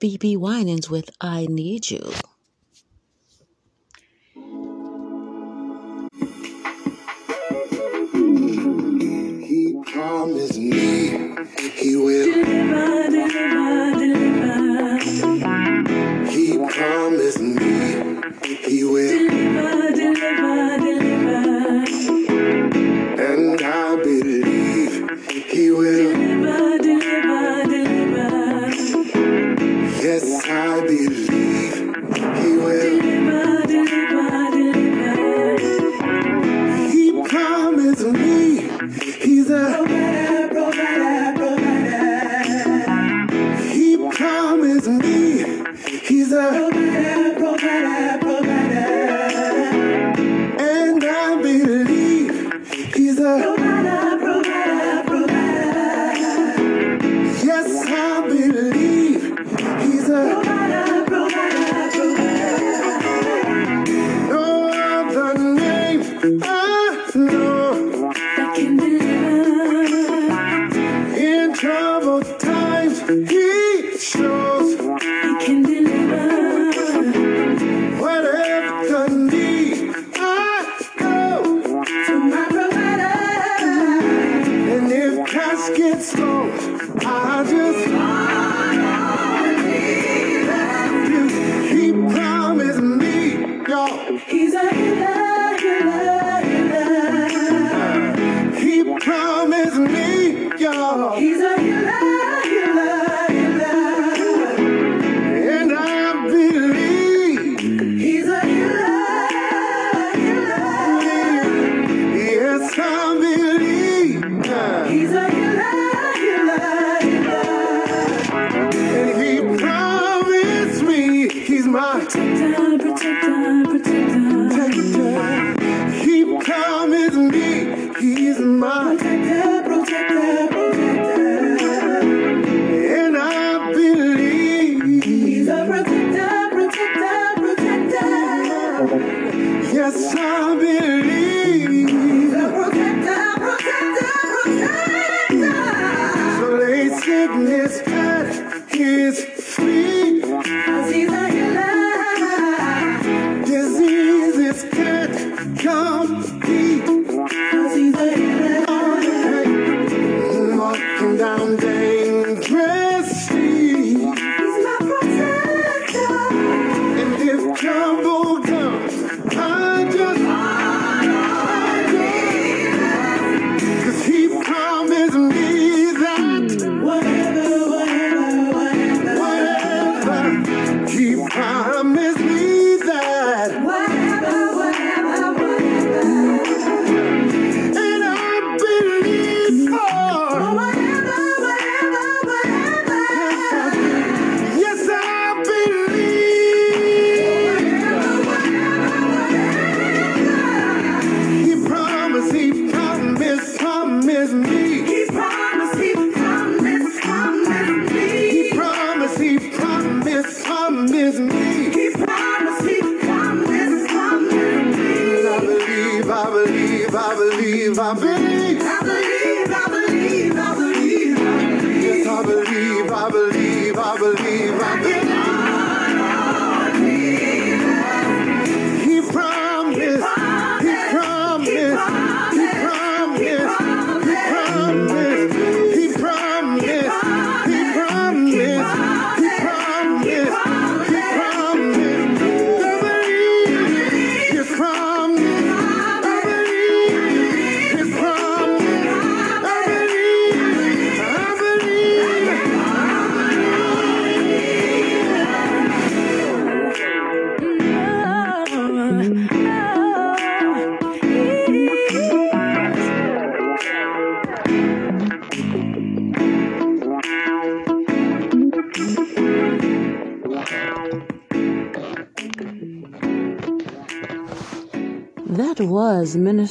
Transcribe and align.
BeBe 0.00 0.34
Winans 0.38 0.88
with 0.88 1.10
I 1.20 1.46
Need 1.50 1.90
You. 1.90 2.10
He 9.44 9.76
promised 9.84 10.58
me 10.58 11.36
he 11.74 11.96
will 11.96 12.32
deliver, 12.32 13.10
deliver, 13.10 13.98
deliver. 13.98 14.98
He 16.30 16.56
promised 16.56 17.40
me 17.42 18.22
he 18.64 18.84
will 18.84 19.28
deliver, 19.28 19.92
deliver, 19.92 20.78
deliver. 20.78 21.84
And 23.22 23.60
I 23.60 23.96
believe 24.02 25.44
he 25.50 25.70
will. 25.70 26.29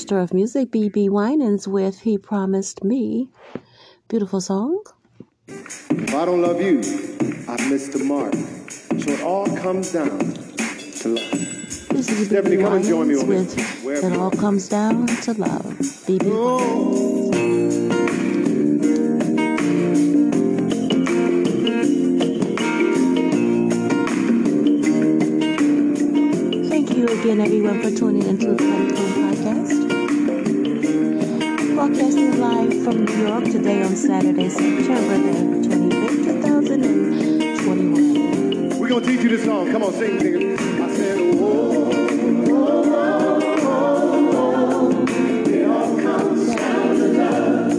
Minister 0.09 0.23
of 0.23 0.33
Music 0.33 0.71
BeBe 0.71 1.07
Winans 1.07 1.67
with 1.67 1.99
He 1.99 2.17
Promised 2.17 2.83
Me. 2.83 3.29
Beautiful 4.07 4.41
song. 4.41 4.83
If 5.47 6.15
I 6.15 6.25
don't 6.25 6.41
love 6.41 6.59
you, 6.59 6.79
I 7.47 7.69
missed 7.69 7.91
the 7.93 8.03
mark. 8.03 8.33
So 8.33 9.11
it 9.11 9.21
all 9.21 9.45
comes 9.55 9.91
down 9.93 10.17
to 10.17 11.09
love. 11.09 11.31
This 11.89 12.09
is 12.09 12.25
Stephanie, 12.25 12.57
come 12.57 12.73
and 12.73 12.85
join 12.85 13.07
me 13.07 13.19
on 13.19 13.27
Winans 13.27 13.53
this. 13.53 13.83
with 13.83 14.03
It 14.03 14.17
All. 14.17 14.31
Comes 14.31 14.67
Down 14.67 15.05
to 15.05 15.33
Love. 15.33 15.77
B.B. 16.07 16.25
Oh, 16.25 17.29
Thank 26.67 26.97
you 26.97 27.05
again, 27.05 27.41
everyone, 27.41 27.79
for 27.83 27.91
tuning 27.95 28.23
into 28.27 28.55
the 28.55 28.63
Podcast. 28.63 29.88
Broadcasting 31.79 32.35
live 32.41 32.75
from 32.83 33.05
New 33.05 33.25
York 33.25 33.45
today 33.45 33.81
on 33.81 33.95
Saturday, 33.95 34.49
September 34.49 35.17
the 35.17 35.31
25th, 35.65 36.67
2021. 36.67 38.77
we're 38.77 38.89
going 38.89 39.01
to 39.01 39.07
teach 39.07 39.21
you 39.21 39.29
this 39.29 39.45
song. 39.45 39.71
Come 39.71 39.83
on, 39.83 39.93
sing, 39.93 40.19
sing. 40.19 40.57
I 40.81 40.93
said, 40.93 41.17
oh, 41.35 41.89
it 45.47 45.65
all 45.69 45.97
comes 46.01 46.53
down 46.53 46.95
to 46.97 47.07
love. 47.07 47.71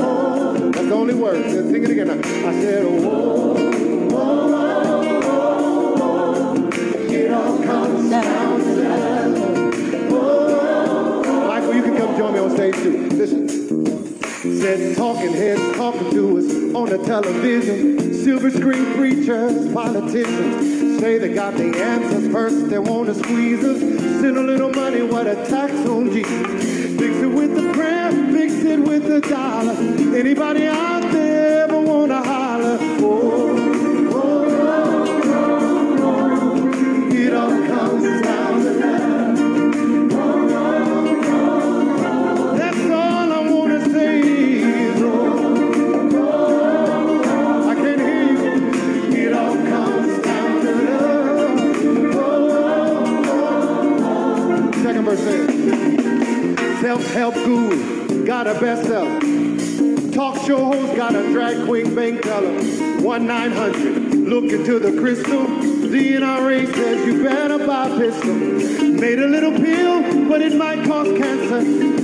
Oh, 0.00 0.70
That's 0.72 0.88
the 0.88 0.94
only 0.94 1.12
word. 1.12 1.44
Sing 1.50 1.84
it 1.84 1.90
again. 1.90 2.08
I 2.08 2.22
said, 2.22 2.84
oh, 2.86 2.96
it 2.96 3.02
Listen. 12.72 13.48
Said 14.60 14.96
talking 14.96 15.32
heads 15.32 15.76
talking 15.76 16.10
to 16.12 16.38
us 16.38 16.74
on 16.74 16.88
the 16.88 16.98
television. 17.04 18.14
Silver 18.14 18.50
screen 18.50 18.94
preachers, 18.94 19.72
politicians 19.72 21.00
say 21.00 21.18
they 21.18 21.34
got 21.34 21.54
the 21.54 21.64
answers 21.64 22.32
first. 22.32 22.70
They 22.70 22.78
want 22.78 23.08
to 23.08 23.14
squeeze 23.14 23.62
us. 23.62 23.80
Send 23.80 24.38
a 24.38 24.42
little 24.42 24.70
money, 24.70 25.02
what 25.02 25.26
a 25.26 25.34
tax 25.34 25.72
on 25.86 26.10
Jesus. 26.10 26.98
Fix 26.98 27.16
it 27.16 27.26
with 27.26 27.54
the 27.54 27.72
prayer, 27.74 28.10
fix 28.32 28.54
it 28.54 28.80
with 28.80 29.06
the 29.06 29.20
dollar. 29.20 29.74
Anybody 30.16 30.66
out 30.66 31.02
there 31.12 31.23
self-help 56.94 57.34
guru, 57.34 58.24
got 58.24 58.46
a 58.46 58.54
bestseller. 58.54 60.14
Talk 60.14 60.36
show 60.46 60.64
host, 60.64 60.96
got 60.96 61.12
a 61.16 61.22
drag 61.32 61.66
queen 61.66 61.92
bank 61.92 62.22
teller. 62.22 62.62
One 63.02 63.26
nine 63.26 63.50
hundred, 63.50 64.14
look 64.14 64.44
into 64.44 64.78
the 64.78 65.00
crystal. 65.00 65.44
The 65.44 66.14
NRA 66.14 66.72
says 66.72 67.04
you 67.04 67.24
better 67.24 67.66
buy 67.66 67.88
a 67.88 67.98
pistol. 67.98 68.34
Made 68.34 69.18
a 69.18 69.26
little 69.26 69.52
pill, 69.52 70.28
but 70.28 70.40
it 70.40 70.54
might 70.54 70.86
cause 70.86 71.08
cancer. 71.18 72.03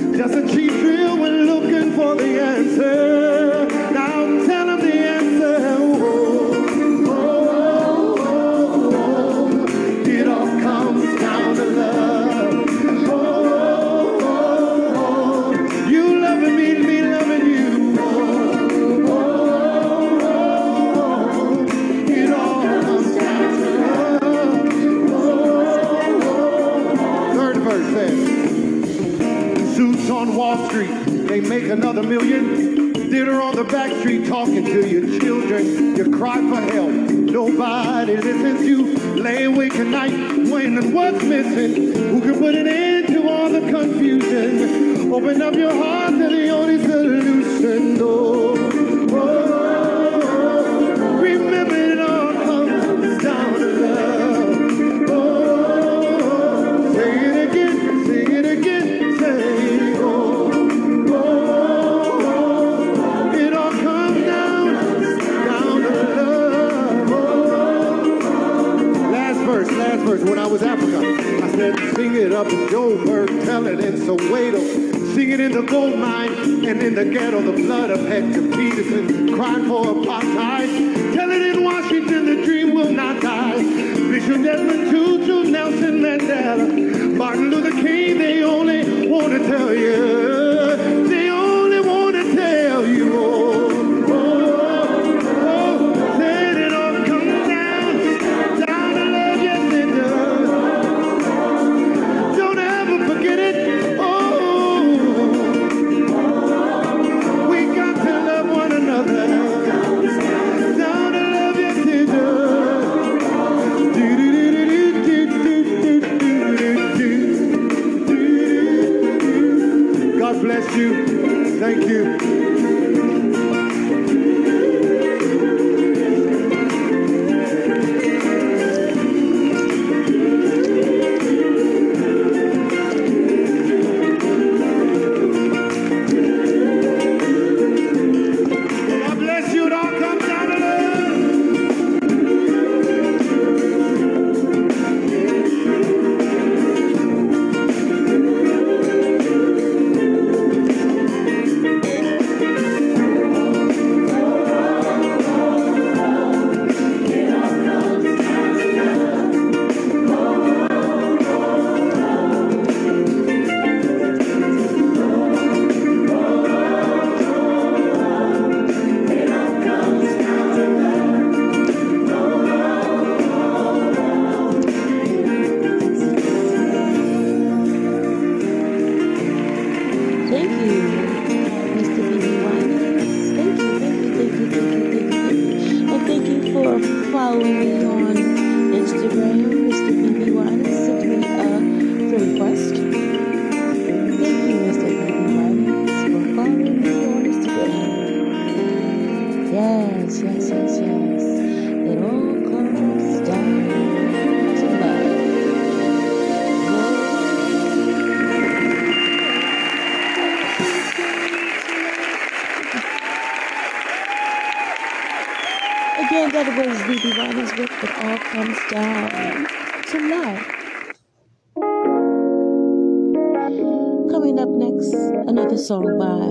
song 225.70 225.98
by 226.00 226.26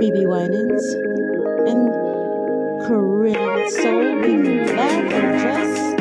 BeBe 0.00 0.26
Winans 0.26 0.94
and 1.70 1.92
Corinne. 2.88 3.70
So 3.70 3.98
we 3.98 4.20
can 4.20 4.76
laugh 4.76 5.12
and 5.12 5.40
dress. 5.40 5.91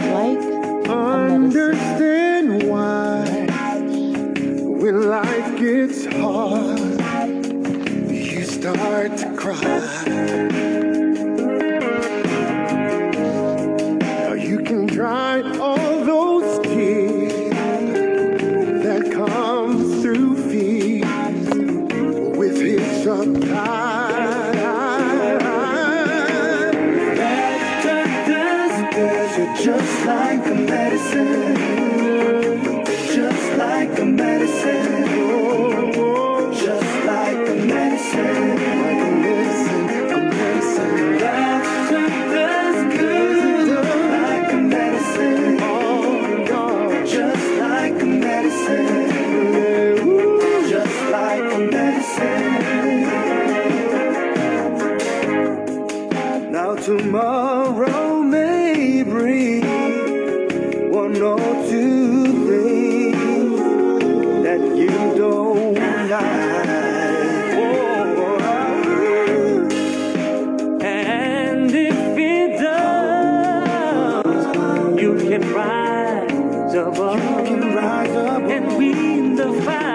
can 77.46 77.76
rise 77.76 78.16
up 78.16 78.44
and 78.44 78.78
win 78.78 79.36
the 79.36 79.54
fight. 79.64 79.91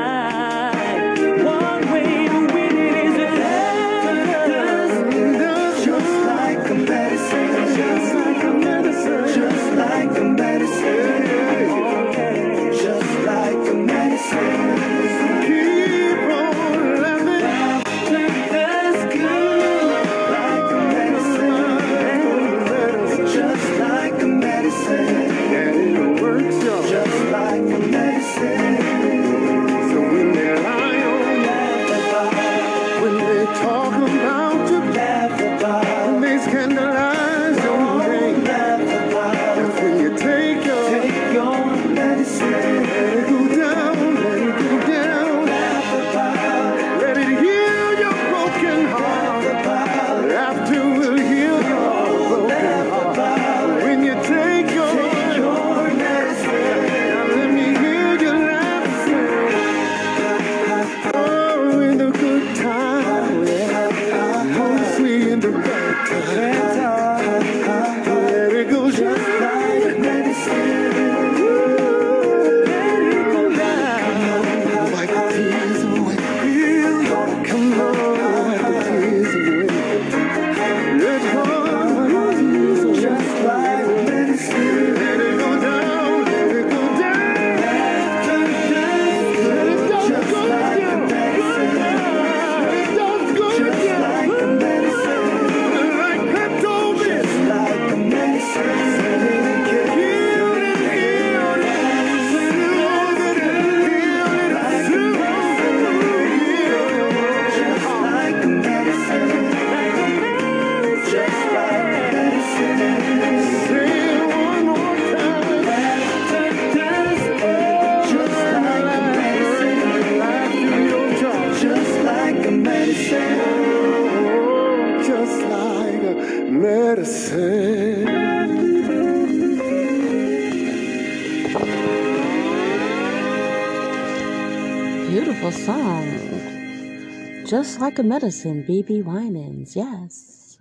Like 137.78 137.99
a 137.99 138.02
medicine, 138.02 138.65
BeBe 138.67 139.04
Winans, 139.04 139.76
yes. 139.76 140.58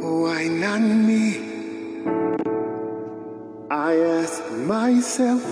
Why 0.00 0.48
not 0.48 0.80
me? 0.80 1.36
I 3.70 3.96
ask 3.96 4.50
myself, 4.52 5.44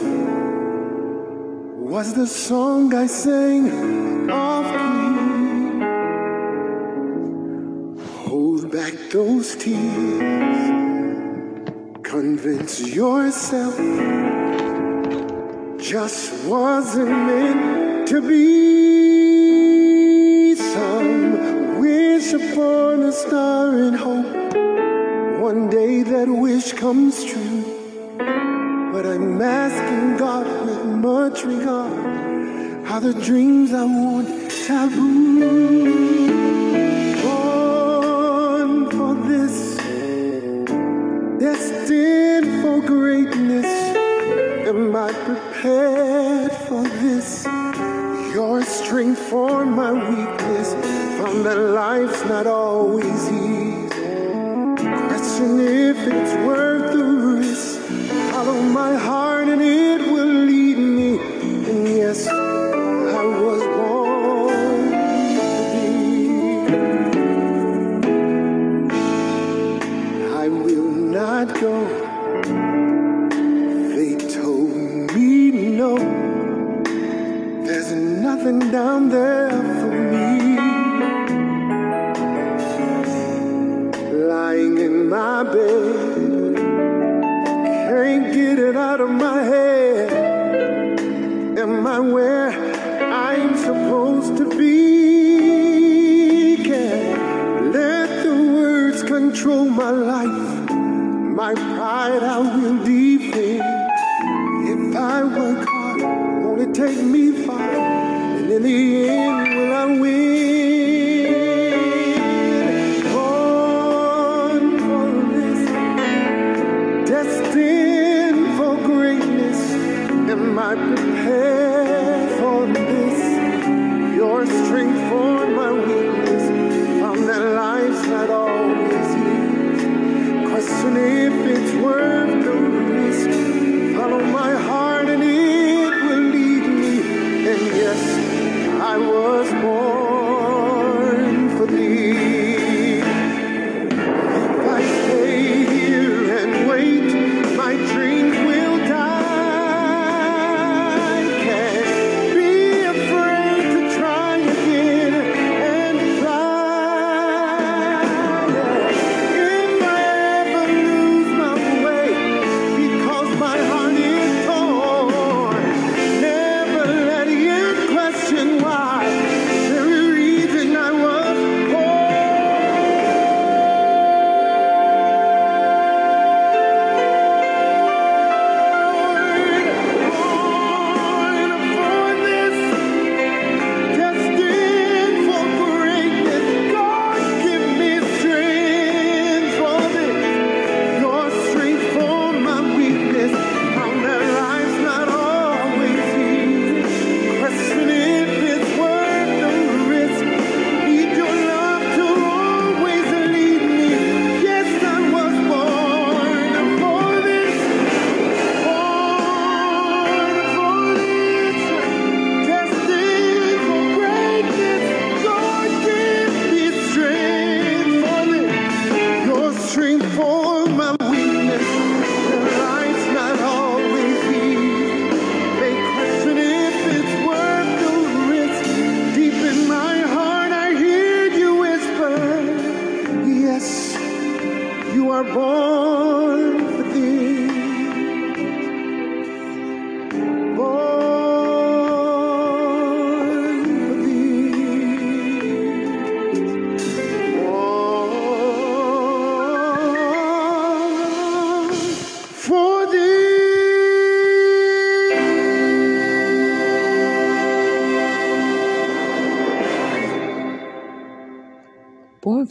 was 1.78 2.14
the 2.14 2.26
song 2.26 2.94
I 2.94 3.06
sang 3.06 4.30
of 4.30 4.64
key? 4.72 5.10
Hold 8.26 8.72
back 8.72 8.94
those 9.10 9.54
tears, 9.56 10.70
convince 12.02 12.80
yourself 12.80 13.78
just 15.92 16.32
wasn't 16.44 17.10
meant 17.10 18.08
to 18.08 18.22
be. 18.26 18.54
Some 20.54 21.80
wish 21.80 22.32
upon 22.32 23.02
a 23.02 23.12
star 23.12 23.76
and 23.76 23.94
hope 23.94 24.24
one 25.38 25.68
day 25.68 26.02
that 26.02 26.28
wish 26.30 26.72
comes 26.72 27.22
true. 27.22 27.62
But 28.16 29.04
I'm 29.04 29.42
asking 29.42 30.16
God 30.16 30.46
with 30.64 30.82
much 30.86 31.44
regard 31.44 32.86
how 32.86 32.98
the 33.00 33.12
dreams 33.12 33.74
I 33.74 33.84
want 33.84 34.50
taboo. 34.66 36.21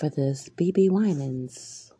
for 0.01 0.09
this, 0.09 0.49
BeBe 0.57 0.89
Winans. 0.89 1.93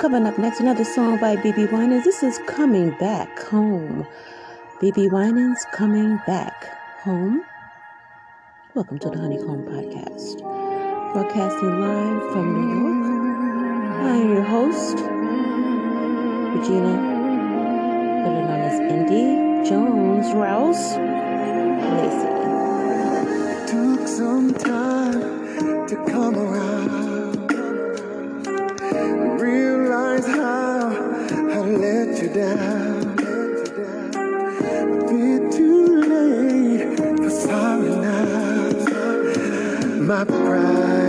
Coming 0.00 0.26
up 0.26 0.38
next, 0.38 0.58
another 0.58 0.84
song 0.84 1.20
by 1.20 1.36
BeBe 1.36 1.70
Winans. 1.70 2.04
This 2.04 2.22
is 2.22 2.38
Coming 2.46 2.96
Back 2.98 3.38
Home. 3.50 4.06
BeBe 4.80 5.12
Winans 5.12 5.66
Coming 5.74 6.18
Back 6.26 6.64
Home. 7.02 7.42
Welcome 8.74 8.98
to 9.00 9.10
the 9.10 9.18
Honeycomb 9.18 9.66
Podcast, 9.66 10.40
broadcasting 11.12 11.78
live 11.78 12.32
from 12.32 12.54
New 12.54 12.72
York. 12.72 14.00
I 14.00 14.16
am 14.16 14.32
your 14.32 14.44
host, 14.44 14.96
Regina, 16.56 16.96
better 18.24 18.42
known 18.48 18.60
as 18.62 18.80
Indi 18.80 19.68
Jones 19.68 20.32
Rouse 20.32 20.96
Lacey 21.92 22.35
took 24.06 24.16
some 24.16 24.54
time 24.54 25.86
to 25.88 25.96
come 26.08 26.36
around. 26.36 27.50
Realize 29.40 30.26
how 30.26 30.88
I 31.30 31.58
let 31.58 32.22
you 32.22 32.28
down. 32.28 33.18
A 34.14 35.10
bit 35.10 35.52
too 35.52 35.86
late 36.12 36.98
for 36.98 37.30
sorry 37.30 37.88
now. 37.88 38.70
My 40.02 40.24
pride. 40.24 41.05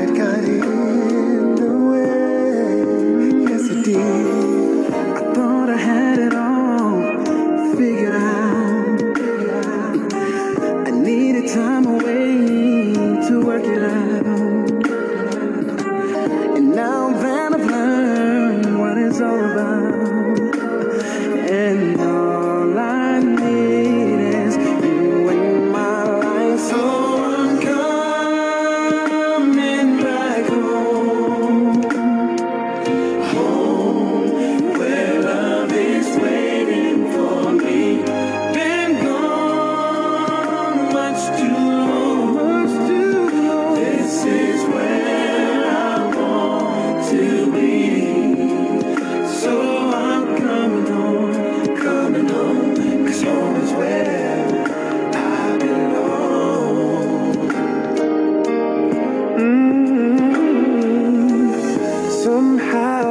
somehow. 62.27 63.06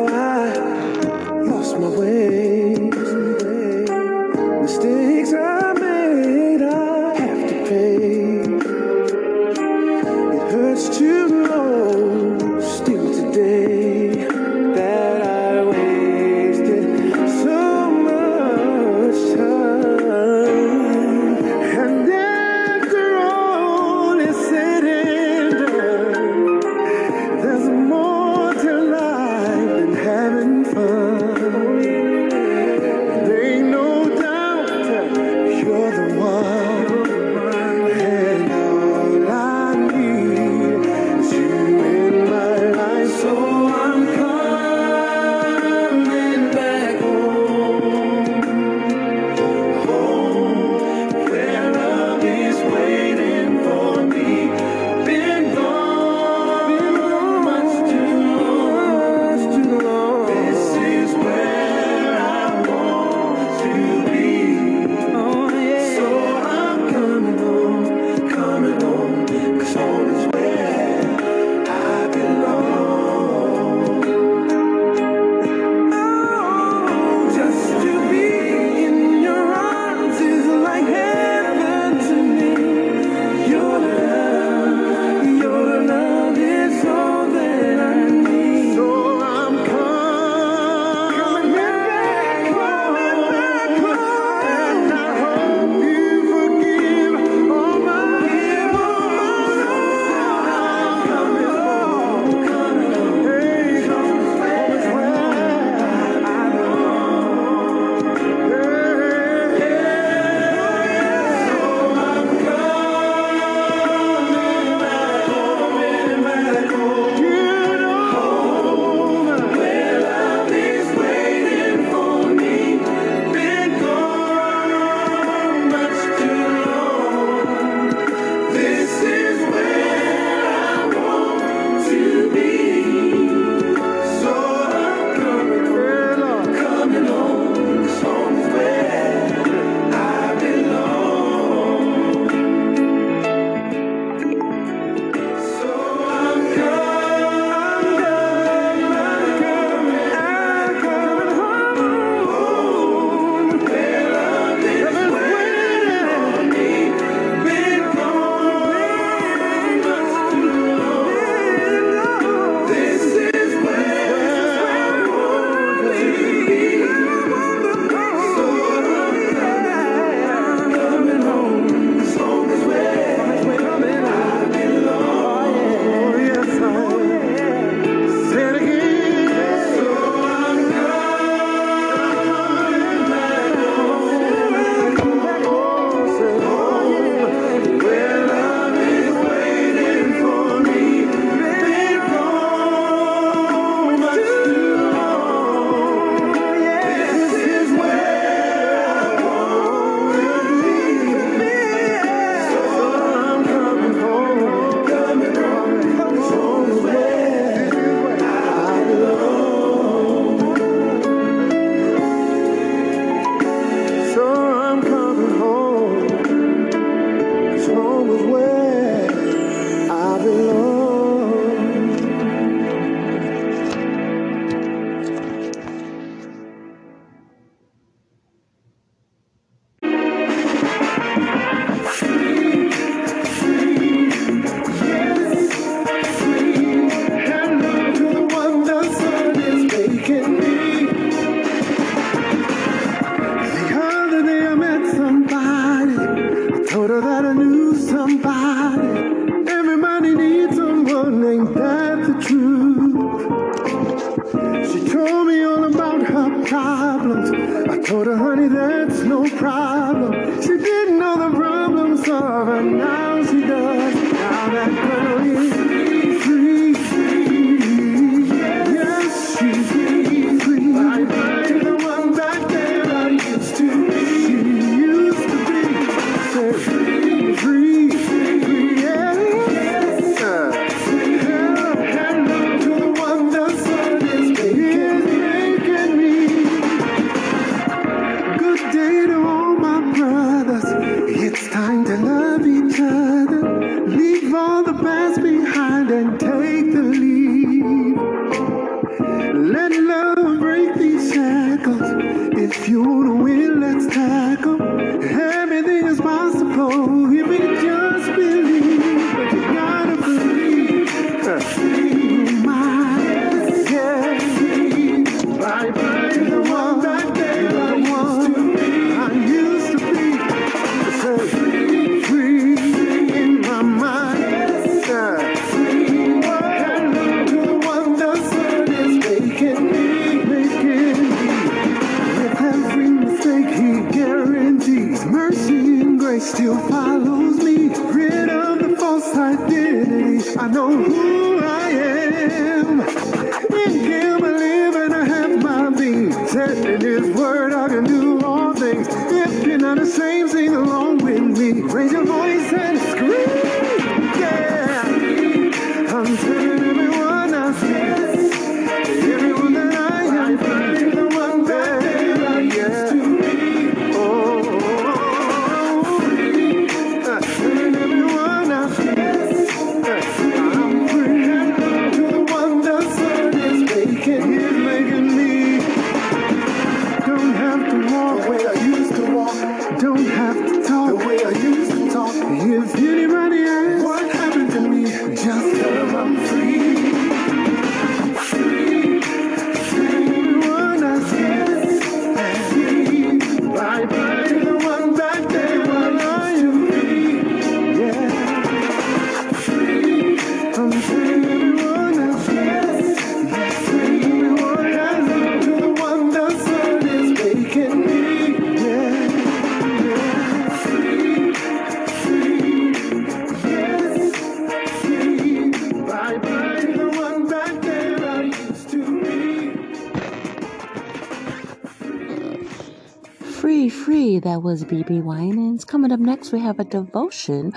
Free. 423.68 424.18
That 424.18 424.42
was 424.42 424.64
BeBe 424.64 425.02
Winans. 425.02 425.64
Coming 425.64 425.90
up 425.90 425.98
next, 426.00 426.32
we 426.32 426.40
have 426.40 426.60
a 426.60 426.64
devotion 426.64 427.52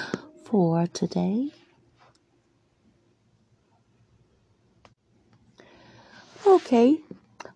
for 0.46 0.88
today. 0.88 1.50
Okay, 6.48 7.00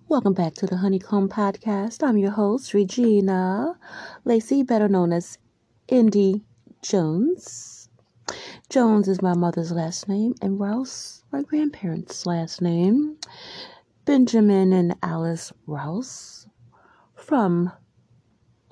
welcome 0.08 0.34
back 0.34 0.54
to 0.56 0.66
the 0.68 0.78
Honeycomb 0.78 1.30
Podcast. 1.30 2.08
I'm 2.08 2.18
your 2.18 2.32
host, 2.32 2.74
Regina 2.74 3.80
Lacey, 4.26 4.62
better 4.64 4.88
known 4.88 5.14
as 5.14 5.38
Indi 5.88 6.44
Jones. 6.82 7.90
Jones 8.70 9.08
is 9.08 9.22
my 9.22 9.34
mother's 9.34 9.72
last 9.72 10.08
name, 10.08 10.36
and 10.42 10.60
Rouse, 10.60 11.24
my 11.32 11.42
grandparents' 11.42 12.26
last 12.26 12.62
name. 12.62 13.18
Benjamin 14.06 14.74
and 14.74 14.96
Alice 15.02 15.52
Rouse 15.66 16.48
from 17.16 17.72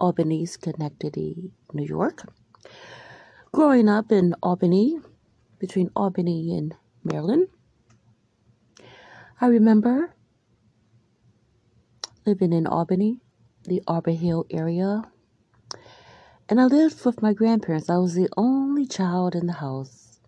Albany, 0.02 0.46
Schenectady, 0.48 1.52
New 1.74 1.86
York. 1.86 2.24
Growing 3.52 3.88
up 3.88 4.12
in 4.12 4.34
Albany, 4.42 5.00
between 5.60 5.92
Albany 5.96 6.58
and 6.58 6.74
Maryland, 7.04 7.48
I 9.40 9.46
remember 9.46 10.16
living 12.26 12.52
in 12.52 12.66
Albany, 12.66 13.20
the 13.66 13.84
Arbor 13.88 14.12
Hill 14.12 14.46
area, 14.50 15.04
and 16.50 16.60
I 16.60 16.66
lived 16.66 17.06
with 17.06 17.22
my 17.22 17.34
grandparents. 17.34 17.90
I 17.90 17.98
was 17.98 18.16
the 18.16 18.30
only 18.36 18.88
child 18.88 19.36
in 19.36 19.46
the 19.46 19.54
house. 19.54 20.20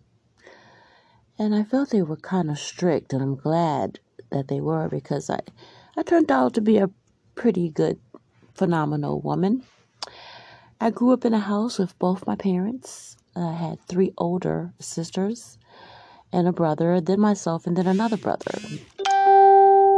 And 1.36 1.52
I 1.52 1.64
felt 1.64 1.90
they 1.90 2.02
were 2.02 2.16
kind 2.16 2.48
of 2.48 2.58
strict, 2.58 3.12
and 3.12 3.20
I'm 3.20 3.34
glad 3.34 3.98
that 4.30 4.46
they 4.46 4.60
were 4.60 4.88
because 4.88 5.28
I, 5.28 5.40
I 5.96 6.02
turned 6.04 6.30
out 6.30 6.54
to 6.54 6.60
be 6.60 6.78
a 6.78 6.90
pretty 7.34 7.68
good, 7.70 7.98
phenomenal 8.54 9.20
woman. 9.20 9.62
I 10.80 10.90
grew 10.90 11.12
up 11.12 11.24
in 11.24 11.34
a 11.34 11.40
house 11.40 11.78
with 11.78 11.98
both 11.98 12.26
my 12.26 12.36
parents. 12.36 13.16
I 13.36 13.52
had 13.52 13.80
three 13.88 14.12
older 14.16 14.72
sisters 14.78 15.58
and 16.32 16.46
a 16.48 16.52
brother, 16.52 17.00
then 17.00 17.20
myself, 17.20 17.66
and 17.66 17.76
then 17.76 17.86
another 17.86 18.16
brother. 18.16 18.58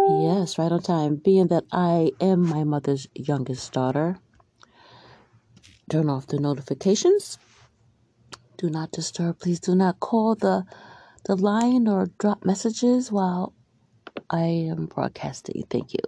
Yes, 0.08 0.58
right 0.58 0.70
on 0.70 0.82
time. 0.82 1.16
Being 1.16 1.48
that 1.48 1.64
I 1.72 2.12
am 2.20 2.42
my 2.42 2.64
mother's 2.64 3.08
youngest 3.14 3.72
daughter, 3.72 4.18
turn 5.90 6.08
off 6.08 6.26
the 6.26 6.38
notifications. 6.38 7.38
Do 8.56 8.70
not 8.70 8.92
disturb. 8.92 9.40
Please 9.40 9.60
do 9.60 9.74
not 9.74 10.00
call 10.00 10.34
the 10.34 10.64
the 11.24 11.34
line 11.34 11.88
or 11.88 12.06
drop 12.18 12.44
messages 12.44 13.10
while 13.10 13.52
I 14.30 14.44
am 14.70 14.86
broadcasting. 14.86 15.64
Thank 15.68 15.92
you. 15.92 16.00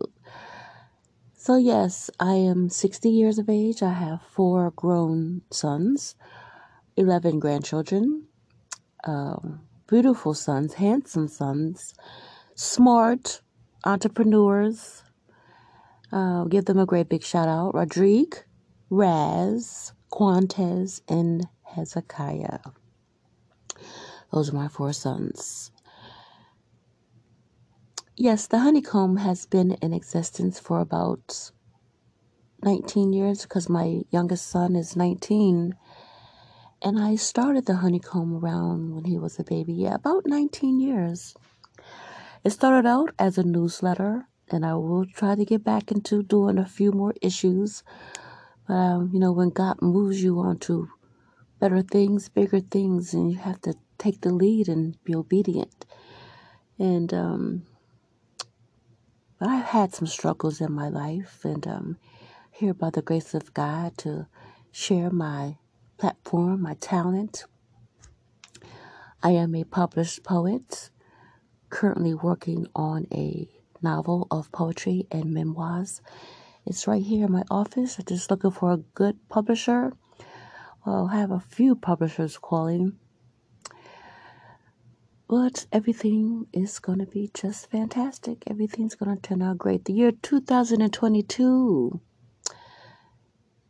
So 1.48 1.56
yes, 1.56 2.10
I 2.20 2.34
am 2.34 2.68
60 2.68 3.08
years 3.08 3.38
of 3.38 3.48
age. 3.48 3.82
I 3.82 3.94
have 3.94 4.20
four 4.20 4.70
grown 4.70 5.40
sons, 5.50 6.14
11 6.98 7.38
grandchildren, 7.38 8.24
um, 9.04 9.60
beautiful 9.86 10.34
sons, 10.34 10.74
handsome 10.74 11.26
sons, 11.26 11.94
smart 12.54 13.40
entrepreneurs. 13.82 15.02
Uh, 16.12 16.44
give 16.44 16.66
them 16.66 16.78
a 16.78 16.84
great 16.84 17.08
big 17.08 17.22
shout 17.22 17.48
out. 17.48 17.74
Rodrigue, 17.74 18.44
Raz, 18.90 19.94
Quantes, 20.10 21.00
and 21.08 21.48
Hezekiah. 21.62 22.58
Those 24.34 24.50
are 24.50 24.54
my 24.54 24.68
four 24.68 24.92
sons. 24.92 25.70
Yes, 28.20 28.48
the 28.48 28.58
honeycomb 28.58 29.18
has 29.18 29.46
been 29.46 29.74
in 29.74 29.94
existence 29.94 30.58
for 30.58 30.80
about 30.80 31.52
19 32.64 33.12
years 33.12 33.42
because 33.42 33.68
my 33.68 34.02
youngest 34.10 34.48
son 34.48 34.74
is 34.74 34.96
19. 34.96 35.76
And 36.82 36.98
I 36.98 37.14
started 37.14 37.66
the 37.66 37.76
honeycomb 37.76 38.34
around 38.34 38.92
when 38.92 39.04
he 39.04 39.16
was 39.18 39.38
a 39.38 39.44
baby. 39.44 39.72
Yeah, 39.72 39.94
about 39.94 40.26
19 40.26 40.80
years. 40.80 41.36
It 42.42 42.50
started 42.50 42.88
out 42.88 43.14
as 43.20 43.38
a 43.38 43.44
newsletter 43.44 44.26
and 44.50 44.66
I 44.66 44.74
will 44.74 45.06
try 45.06 45.36
to 45.36 45.44
get 45.44 45.62
back 45.62 45.92
into 45.92 46.24
doing 46.24 46.58
a 46.58 46.66
few 46.66 46.90
more 46.90 47.14
issues. 47.22 47.84
But 48.66 48.74
um, 48.74 49.10
you 49.12 49.20
know, 49.20 49.30
when 49.30 49.50
God 49.50 49.80
moves 49.80 50.24
you 50.24 50.40
on 50.40 50.58
to 50.66 50.88
better 51.60 51.82
things, 51.82 52.28
bigger 52.28 52.58
things, 52.58 53.14
and 53.14 53.30
you 53.30 53.38
have 53.38 53.60
to 53.60 53.74
take 53.96 54.22
the 54.22 54.32
lead 54.32 54.68
and 54.68 55.00
be 55.04 55.14
obedient. 55.14 55.86
And 56.80 57.14
um, 57.14 57.62
but 59.38 59.48
I've 59.48 59.66
had 59.66 59.94
some 59.94 60.06
struggles 60.06 60.60
in 60.60 60.72
my 60.72 60.88
life, 60.88 61.44
and 61.44 61.66
um, 61.66 61.96
here 62.50 62.74
by 62.74 62.90
the 62.90 63.02
grace 63.02 63.34
of 63.34 63.54
God 63.54 63.96
to 63.98 64.26
share 64.72 65.10
my 65.10 65.56
platform, 65.96 66.62
my 66.62 66.74
talent. 66.74 67.44
I 69.22 69.30
am 69.30 69.54
a 69.54 69.64
published 69.64 70.22
poet, 70.24 70.90
currently 71.70 72.14
working 72.14 72.66
on 72.74 73.06
a 73.12 73.48
novel 73.82 74.26
of 74.30 74.50
poetry 74.52 75.06
and 75.10 75.32
memoirs. 75.32 76.00
It's 76.66 76.86
right 76.86 77.02
here 77.02 77.26
in 77.26 77.32
my 77.32 77.44
office. 77.50 77.98
I'm 77.98 78.04
just 78.06 78.30
looking 78.30 78.50
for 78.50 78.72
a 78.72 78.76
good 78.76 79.16
publisher. 79.28 79.92
Well, 80.84 81.10
I 81.12 81.16
have 81.16 81.30
a 81.30 81.40
few 81.40 81.74
publishers 81.74 82.38
calling, 82.38 82.98
but 85.28 85.66
everything 85.70 86.46
is 86.54 86.78
going 86.78 86.98
to 86.98 87.06
be 87.06 87.30
just 87.34 87.70
fantastic. 87.70 88.42
Everything's 88.46 88.94
going 88.94 89.14
to 89.14 89.20
turn 89.20 89.42
out 89.42 89.58
great. 89.58 89.84
The 89.84 89.92
year 89.92 90.10
2022, 90.10 92.00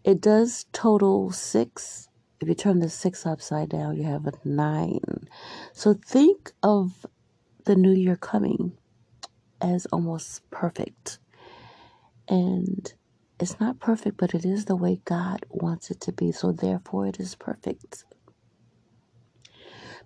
it 0.05 0.21
does 0.21 0.67
total 0.73 1.33
six. 1.33 2.09
If 2.41 2.47
you 2.49 2.55
turn 2.55 2.79
the 2.79 2.89
six 2.89 3.27
upside 3.27 3.71
down, 3.71 3.97
you 3.97 4.05
have 4.05 4.27
a 4.27 4.33
nine. 4.45 5.29
So 5.73 5.95
think 5.95 6.53
of 6.63 7.05
the 7.65 7.75
new 7.75 7.93
year 7.93 8.15
coming 8.15 8.79
as 9.61 9.87
almost 9.87 10.49
perfect. 10.51 11.19
And 12.29 12.93
it's 13.41 13.59
not 13.59 13.81
perfect, 13.81 14.17
but 14.17 14.33
it 14.33 14.45
is 14.45 14.67
the 14.67 14.77
way 14.77 15.01
God 15.05 15.45
wants 15.51 15.91
it 15.91 16.01
to 16.03 16.13
be. 16.13 16.31
So 16.31 16.53
therefore, 16.53 17.07
it 17.07 17.19
is 17.19 17.35
perfect. 17.35 18.05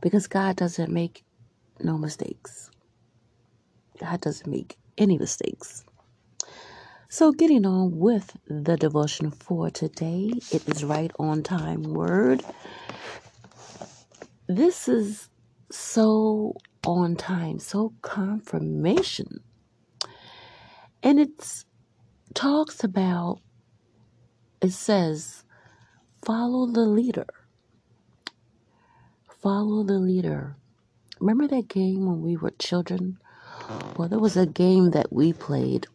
Because 0.00 0.26
God 0.26 0.56
doesn't 0.56 0.90
make 0.90 1.24
no 1.80 1.98
mistakes. 1.98 2.70
God 4.00 4.20
doesn't 4.20 4.50
make 4.50 4.78
any 4.98 5.18
mistakes. 5.18 5.84
So, 7.08 7.30
getting 7.30 7.66
on 7.66 7.98
with 7.98 8.36
the 8.46 8.76
devotion 8.76 9.30
for 9.30 9.70
today, 9.70 10.32
it 10.50 10.66
is 10.68 10.82
right 10.82 11.10
on 11.18 11.42
time 11.42 11.82
word. 11.82 12.42
This 14.48 14.88
is 14.88 15.28
so 15.70 16.54
on 16.86 17.16
time, 17.16 17.58
so 17.58 17.92
confirmation. 18.02 19.40
And 21.02 21.20
it 21.20 21.64
talks 22.34 22.82
about, 22.82 23.40
it 24.60 24.72
says, 24.72 25.44
follow 26.24 26.66
the 26.66 26.86
leader. 26.86 27.26
Follow 29.42 29.82
the 29.82 29.98
leader. 29.98 30.56
Remember 31.22 31.46
that 31.46 31.68
game 31.68 32.04
when 32.04 32.20
we 32.20 32.36
were 32.36 32.50
children? 32.58 33.16
Well, 33.96 34.08
there 34.08 34.18
was 34.18 34.36
a 34.36 34.44
game 34.44 34.90
that 34.90 35.12
we 35.12 35.32
played. 35.32 35.86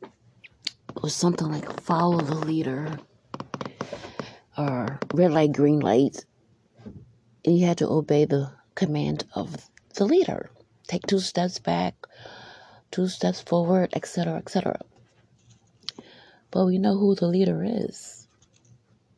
It 0.00 1.02
was 1.02 1.12
something 1.12 1.50
like 1.50 1.80
follow 1.80 2.20
the 2.20 2.36
leader 2.36 2.96
or 4.56 5.00
red 5.12 5.32
light, 5.32 5.50
green 5.50 5.80
light. 5.80 6.24
And 7.44 7.58
you 7.58 7.66
had 7.66 7.78
to 7.78 7.88
obey 7.88 8.26
the 8.26 8.52
command 8.76 9.24
of 9.34 9.68
the 9.96 10.04
leader. 10.04 10.50
Take 10.86 11.04
two 11.08 11.18
steps 11.18 11.58
back, 11.58 11.96
two 12.92 13.08
steps 13.08 13.40
forward, 13.40 13.90
etc., 13.92 14.36
etc. 14.36 14.78
But 16.52 16.66
we 16.66 16.78
know 16.78 16.96
who 16.96 17.16
the 17.16 17.26
leader 17.26 17.64
is. 17.66 18.28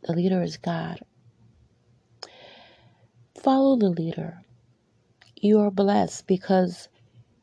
The 0.05 0.15
leader 0.15 0.41
is 0.41 0.57
God. 0.57 1.01
Follow 3.35 3.77
the 3.77 3.91
leader. 3.91 4.41
You 5.41 5.61
are 5.61 5.71
blessed 5.71 6.27
because 6.27 6.89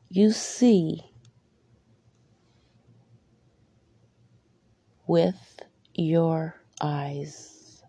you 0.09 0.31
see 0.31 1.01
with 5.07 5.61
your 5.93 6.55
eyes 6.81 7.81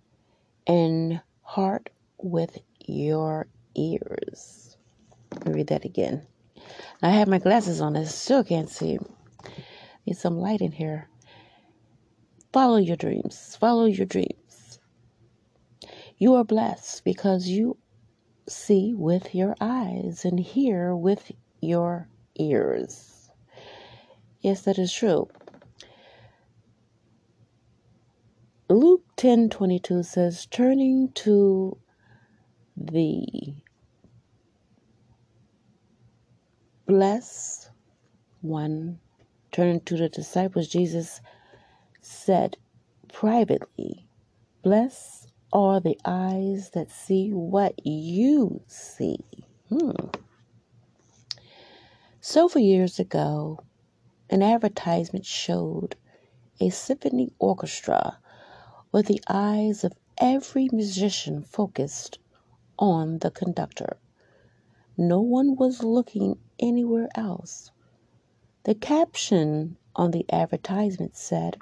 and 0.65 1.21
heart 1.43 1.91
with 2.19 2.59
your 2.87 3.49
ears. 3.75 4.77
Read 5.45 5.67
that 5.69 5.85
again. 5.85 6.25
I 7.03 7.11
have 7.11 7.27
my 7.27 7.39
glasses 7.39 7.81
on, 7.81 7.97
I 7.97 8.05
still 8.05 8.45
can't 8.45 8.71
see. 8.71 8.99
Need 10.07 10.17
some 10.17 10.39
light 10.39 10.61
in 10.61 10.71
here. 10.71 11.09
Follow 12.53 12.77
your 12.77 12.97
dreams. 12.97 13.57
Follow 13.59 13.87
your 13.87 14.07
dreams. 14.07 14.79
You 16.17 16.37
are 16.37 16.45
blessed 16.45 17.05
because 17.05 17.49
you 17.49 17.77
see 18.49 18.95
with 18.95 19.35
your 19.35 19.55
eyes 19.61 20.25
and 20.25 20.39
hear 20.41 20.95
with 20.95 21.33
your 21.61 22.09
ears. 22.37 23.31
Yes, 24.41 24.63
that 24.63 24.79
is 24.79 24.93
true. 24.93 25.29
Luke 28.69 29.05
10:22 29.17 30.05
says 30.05 30.47
turning 30.47 31.11
to 31.13 31.79
the 32.77 33.55
blessed 36.87 37.71
one 38.43 38.99
turning 39.53 39.81
to 39.81 39.97
the 39.97 40.09
disciples 40.09 40.69
Jesus 40.69 41.21
said 42.03 42.57
privately, 43.13 44.07
Blessed 44.63 45.26
are 45.53 45.81
the 45.81 45.99
eyes 46.05 46.71
that 46.71 46.91
see 46.91 47.31
what 47.31 47.75
you 47.87 48.61
see. 48.67 49.19
Hmm. 49.69 49.93
Several 52.21 52.65
years 52.65 52.99
ago, 52.99 53.61
an 54.29 54.43
advertisement 54.43 55.25
showed 55.25 55.97
a 56.61 56.71
symphony 56.71 57.33
orchestra 57.39 58.19
with 58.93 59.07
the 59.07 59.21
eyes 59.29 59.85
of 59.85 59.93
every 60.19 60.69
musician 60.73 61.43
focused 61.43 62.19
on 62.79 63.19
the 63.19 63.31
conductor. 63.31 63.99
No 64.97 65.21
one 65.21 65.57
was 65.57 65.83
looking 65.83 66.39
anywhere 66.59 67.09
else. 67.15 67.71
The 68.65 68.75
caption 68.75 69.77
on 69.95 70.11
the 70.11 70.25
advertisement 70.33 71.17
said, 71.17 71.59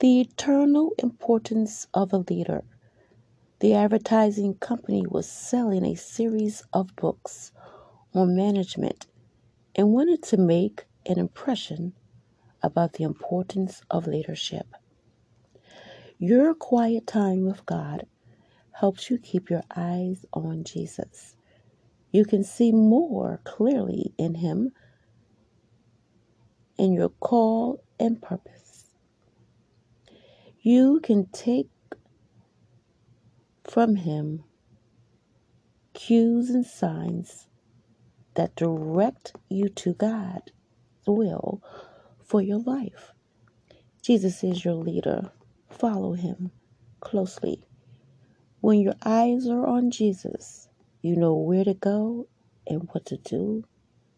The 0.00 0.20
eternal 0.20 0.92
importance 0.98 1.86
of 1.94 2.12
a 2.12 2.18
leader. 2.18 2.64
The 3.60 3.74
advertising 3.74 4.54
company 4.54 5.04
was 5.08 5.30
selling 5.30 5.84
a 5.84 5.94
series 5.94 6.64
of 6.72 6.96
books 6.96 7.52
on 8.12 8.34
management 8.36 9.06
and 9.76 9.92
wanted 9.92 10.22
to 10.24 10.36
make 10.36 10.84
an 11.06 11.18
impression 11.18 11.92
about 12.62 12.94
the 12.94 13.04
importance 13.04 13.82
of 13.88 14.08
leadership. 14.08 14.66
Your 16.18 16.54
quiet 16.54 17.06
time 17.06 17.46
with 17.46 17.64
God 17.64 18.06
helps 18.72 19.10
you 19.10 19.18
keep 19.18 19.48
your 19.48 19.62
eyes 19.76 20.26
on 20.32 20.64
Jesus. 20.64 21.36
You 22.10 22.24
can 22.24 22.42
see 22.42 22.72
more 22.72 23.40
clearly 23.44 24.12
in 24.18 24.34
Him 24.34 24.72
in 26.76 26.92
your 26.92 27.10
call 27.10 27.80
and 28.00 28.20
purpose. 28.20 28.63
You 30.66 31.00
can 31.02 31.26
take 31.26 31.68
from 33.64 33.96
Him 33.96 34.44
cues 35.92 36.48
and 36.48 36.64
signs 36.64 37.48
that 38.34 38.56
direct 38.56 39.34
you 39.50 39.68
to 39.68 39.92
God's 39.92 40.52
will 41.06 41.62
for 42.24 42.40
your 42.40 42.60
life. 42.60 43.12
Jesus 44.02 44.42
is 44.42 44.64
your 44.64 44.76
leader. 44.76 45.32
Follow 45.68 46.14
Him 46.14 46.50
closely. 47.00 47.62
When 48.62 48.80
your 48.80 48.96
eyes 49.04 49.46
are 49.46 49.66
on 49.66 49.90
Jesus, 49.90 50.68
you 51.02 51.14
know 51.16 51.34
where 51.34 51.64
to 51.64 51.74
go 51.74 52.26
and 52.66 52.88
what 52.92 53.04
to 53.08 53.18
do 53.18 53.64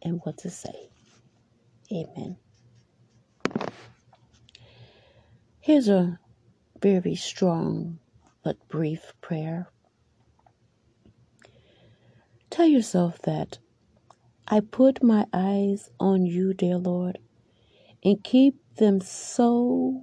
and 0.01 0.21
what 0.23 0.39
to 0.39 0.51
say. 0.51 0.91
Amen. 1.93 2.37
Here's 5.61 5.89
a 5.89 6.21
very 6.81 7.15
strong 7.15 7.99
but 8.43 8.69
brief 8.69 9.13
prayer. 9.21 9.69
Tell 12.51 12.67
yourself 12.67 13.19
that 13.23 13.59
I 14.49 14.61
put 14.61 15.03
my 15.03 15.27
eyes 15.33 15.91
on 15.99 16.27
you, 16.27 16.55
dear 16.55 16.79
Lord, 16.79 17.19
and 18.05 18.23
keep 18.23 18.55
them 18.77 19.01
so 19.01 20.03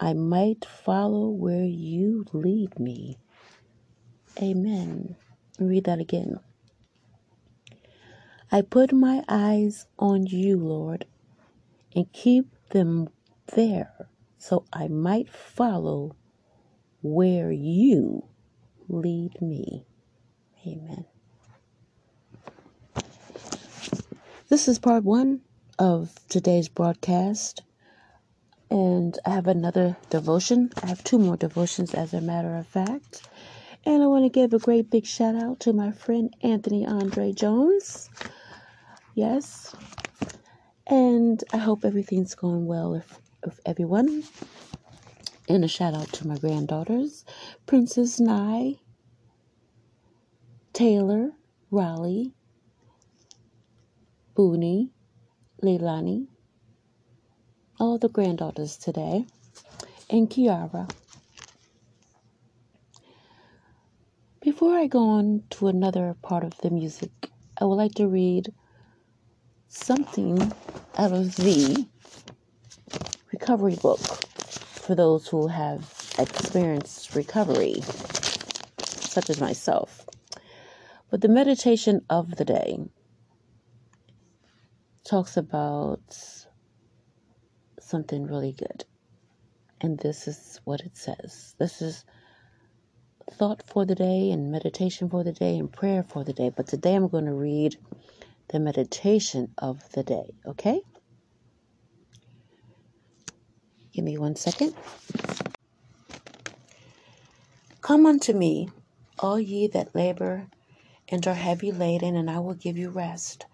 I 0.00 0.14
might 0.14 0.64
follow 0.64 1.28
where 1.28 1.64
you 1.64 2.26
lead 2.32 2.80
me. 2.80 3.18
Amen. 4.42 5.14
Read 5.60 5.84
that 5.84 6.00
again. 6.00 6.40
I 8.50 8.62
put 8.62 8.92
my 8.92 9.22
eyes 9.28 9.86
on 9.98 10.26
you, 10.26 10.58
Lord, 10.58 11.06
and 11.94 12.12
keep 12.12 12.46
them 12.70 13.08
there 13.54 14.08
so 14.46 14.62
I 14.74 14.88
might 14.88 15.30
follow 15.30 16.16
where 17.00 17.50
you 17.50 18.24
lead 18.88 19.40
me. 19.40 19.86
Amen. 20.66 21.06
This 24.50 24.68
is 24.68 24.78
part 24.78 25.02
one 25.02 25.40
of 25.78 26.14
today's 26.28 26.68
broadcast, 26.68 27.62
and 28.68 29.18
I 29.24 29.30
have 29.30 29.46
another 29.46 29.96
devotion. 30.10 30.70
I 30.82 30.88
have 30.88 31.02
two 31.02 31.18
more 31.18 31.38
devotions, 31.38 31.94
as 31.94 32.12
a 32.12 32.20
matter 32.20 32.54
of 32.54 32.66
fact. 32.66 33.26
And 33.86 34.02
I 34.02 34.06
want 34.08 34.26
to 34.26 34.28
give 34.28 34.52
a 34.52 34.58
great 34.58 34.90
big 34.90 35.06
shout 35.06 35.36
out 35.36 35.60
to 35.60 35.72
my 35.72 35.90
friend 35.90 36.36
Anthony 36.42 36.86
Andre 36.86 37.32
Jones. 37.32 38.10
Yes. 39.14 39.74
And 40.86 41.42
I 41.54 41.56
hope 41.56 41.82
everything's 41.82 42.34
going 42.34 42.66
well 42.66 42.90
with, 42.90 43.20
with 43.44 43.60
everyone. 43.66 44.24
And 45.48 45.64
a 45.64 45.68
shout 45.68 45.94
out 45.94 46.12
to 46.14 46.26
my 46.26 46.38
granddaughters, 46.38 47.24
Princess 47.66 48.18
Nye, 48.18 48.76
Taylor, 50.72 51.32
Raleigh, 51.70 52.32
Booney, 54.34 54.90
Leilani, 55.62 56.28
all 57.78 57.98
the 57.98 58.08
granddaughters 58.08 58.76
today, 58.76 59.26
and 60.08 60.30
Kiara. 60.30 60.90
Before 64.40 64.76
I 64.76 64.86
go 64.86 65.00
on 65.08 65.42
to 65.50 65.68
another 65.68 66.16
part 66.22 66.44
of 66.44 66.56
the 66.58 66.70
music, 66.70 67.30
I 67.60 67.64
would 67.64 67.76
like 67.76 67.94
to 67.94 68.06
read 68.08 68.52
something 69.68 70.52
out 70.96 71.12
of 71.12 71.36
the 71.36 71.86
recovery 73.34 73.74
book 73.74 73.98
for 74.84 74.94
those 74.94 75.26
who 75.26 75.48
have 75.48 75.80
experienced 76.20 77.16
recovery, 77.16 77.80
such 78.78 79.28
as 79.28 79.40
myself. 79.40 80.06
But 81.10 81.20
the 81.20 81.28
meditation 81.28 82.02
of 82.08 82.36
the 82.36 82.44
day 82.44 82.78
talks 85.04 85.36
about 85.36 86.06
something 87.80 88.22
really 88.24 88.52
good. 88.52 88.84
And 89.80 89.98
this 89.98 90.28
is 90.28 90.60
what 90.64 90.80
it 90.82 90.96
says. 90.96 91.56
This 91.58 91.82
is 91.82 92.04
thought 93.32 93.64
for 93.66 93.84
the 93.84 93.96
day 93.96 94.30
and 94.30 94.52
meditation 94.52 95.10
for 95.10 95.24
the 95.24 95.32
day 95.32 95.58
and 95.58 95.72
prayer 95.72 96.04
for 96.04 96.22
the 96.22 96.32
day. 96.32 96.50
But 96.56 96.68
today 96.68 96.94
I'm 96.94 97.08
going 97.08 97.26
to 97.26 97.34
read 97.34 97.76
the 98.50 98.60
meditation 98.60 99.48
of 99.58 99.90
the 99.90 100.04
day, 100.04 100.34
okay? 100.46 100.82
Give 103.94 104.04
me 104.04 104.18
one 104.18 104.34
second. 104.34 104.74
Come 107.80 108.06
unto 108.06 108.32
me, 108.32 108.68
all 109.20 109.38
ye 109.38 109.68
that 109.68 109.94
labor 109.94 110.48
and 111.08 111.24
are 111.28 111.34
heavy 111.34 111.70
laden, 111.70 112.16
and 112.16 112.28
I 112.28 112.40
will 112.40 112.54
give 112.54 112.76
you 112.76 112.90
rest. 112.90 113.46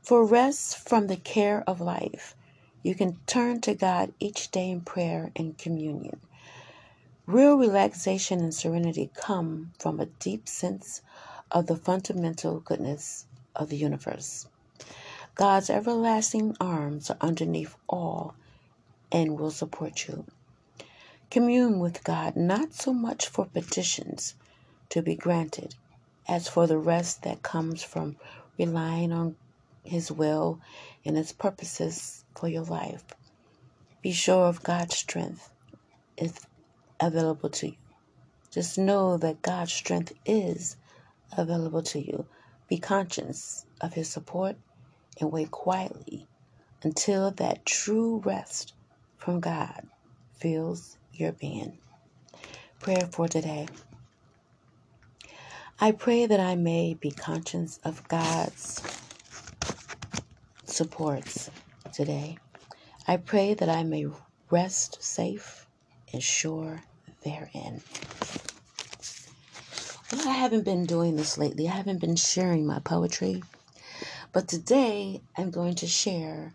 For 0.00 0.24
rest 0.24 0.78
from 0.78 1.08
the 1.08 1.16
care 1.16 1.64
of 1.66 1.80
life, 1.80 2.36
you 2.84 2.94
can 2.94 3.18
turn 3.26 3.62
to 3.62 3.74
God 3.74 4.12
each 4.20 4.52
day 4.52 4.70
in 4.70 4.82
prayer 4.82 5.32
and 5.34 5.58
communion. 5.58 6.20
Real 7.26 7.56
relaxation 7.56 8.40
and 8.40 8.54
serenity 8.54 9.10
come 9.12 9.72
from 9.80 9.98
a 9.98 10.06
deep 10.06 10.48
sense 10.48 11.02
of 11.50 11.66
the 11.66 11.76
fundamental 11.76 12.60
goodness 12.60 13.26
of 13.56 13.70
the 13.70 13.76
universe. 13.76 14.46
God's 15.34 15.68
everlasting 15.68 16.56
arms 16.60 17.10
are 17.10 17.16
underneath 17.20 17.74
all 17.88 18.36
and 19.14 19.38
will 19.38 19.52
support 19.52 20.08
you. 20.08 20.26
Commune 21.30 21.78
with 21.78 22.02
God 22.02 22.34
not 22.34 22.74
so 22.74 22.92
much 22.92 23.28
for 23.28 23.46
petitions 23.46 24.34
to 24.88 25.02
be 25.02 25.14
granted 25.14 25.76
as 26.28 26.48
for 26.48 26.66
the 26.66 26.78
rest 26.78 27.22
that 27.22 27.42
comes 27.42 27.84
from 27.84 28.16
relying 28.58 29.12
on 29.12 29.36
His 29.84 30.10
will 30.10 30.60
and 31.04 31.16
His 31.16 31.32
purposes 31.32 32.24
for 32.34 32.48
your 32.48 32.64
life. 32.64 33.04
Be 34.02 34.10
sure 34.10 34.46
of 34.46 34.64
God's 34.64 34.96
strength 34.96 35.50
is 36.16 36.40
available 37.00 37.50
to 37.50 37.68
you. 37.68 37.76
Just 38.50 38.78
know 38.78 39.16
that 39.18 39.42
God's 39.42 39.72
strength 39.72 40.12
is 40.26 40.76
available 41.36 41.82
to 41.82 42.00
you. 42.00 42.26
Be 42.68 42.78
conscious 42.78 43.64
of 43.80 43.94
His 43.94 44.08
support 44.08 44.56
and 45.20 45.30
wait 45.30 45.52
quietly 45.52 46.26
until 46.82 47.30
that 47.32 47.64
true 47.64 48.20
rest 48.24 48.73
from 49.24 49.40
God 49.40 49.86
fills 50.36 50.98
your 51.14 51.32
being. 51.32 51.78
Prayer 52.80 53.06
for 53.10 53.26
today. 53.26 53.66
I 55.80 55.92
pray 55.92 56.26
that 56.26 56.40
I 56.40 56.56
may 56.56 56.92
be 56.92 57.10
conscious 57.10 57.80
of 57.84 58.06
God's 58.08 58.82
supports 60.66 61.50
today. 61.94 62.36
I 63.08 63.16
pray 63.16 63.54
that 63.54 63.70
I 63.70 63.82
may 63.82 64.04
rest 64.50 65.02
safe 65.02 65.66
and 66.12 66.22
sure 66.22 66.82
therein. 67.24 67.80
Well, 70.12 70.28
I 70.28 70.32
haven't 70.32 70.66
been 70.66 70.84
doing 70.84 71.16
this 71.16 71.38
lately. 71.38 71.66
I 71.66 71.72
haven't 71.72 72.02
been 72.02 72.16
sharing 72.16 72.66
my 72.66 72.80
poetry. 72.80 73.42
But 74.34 74.48
today 74.48 75.22
I'm 75.34 75.50
going 75.50 75.76
to 75.76 75.86
share 75.86 76.52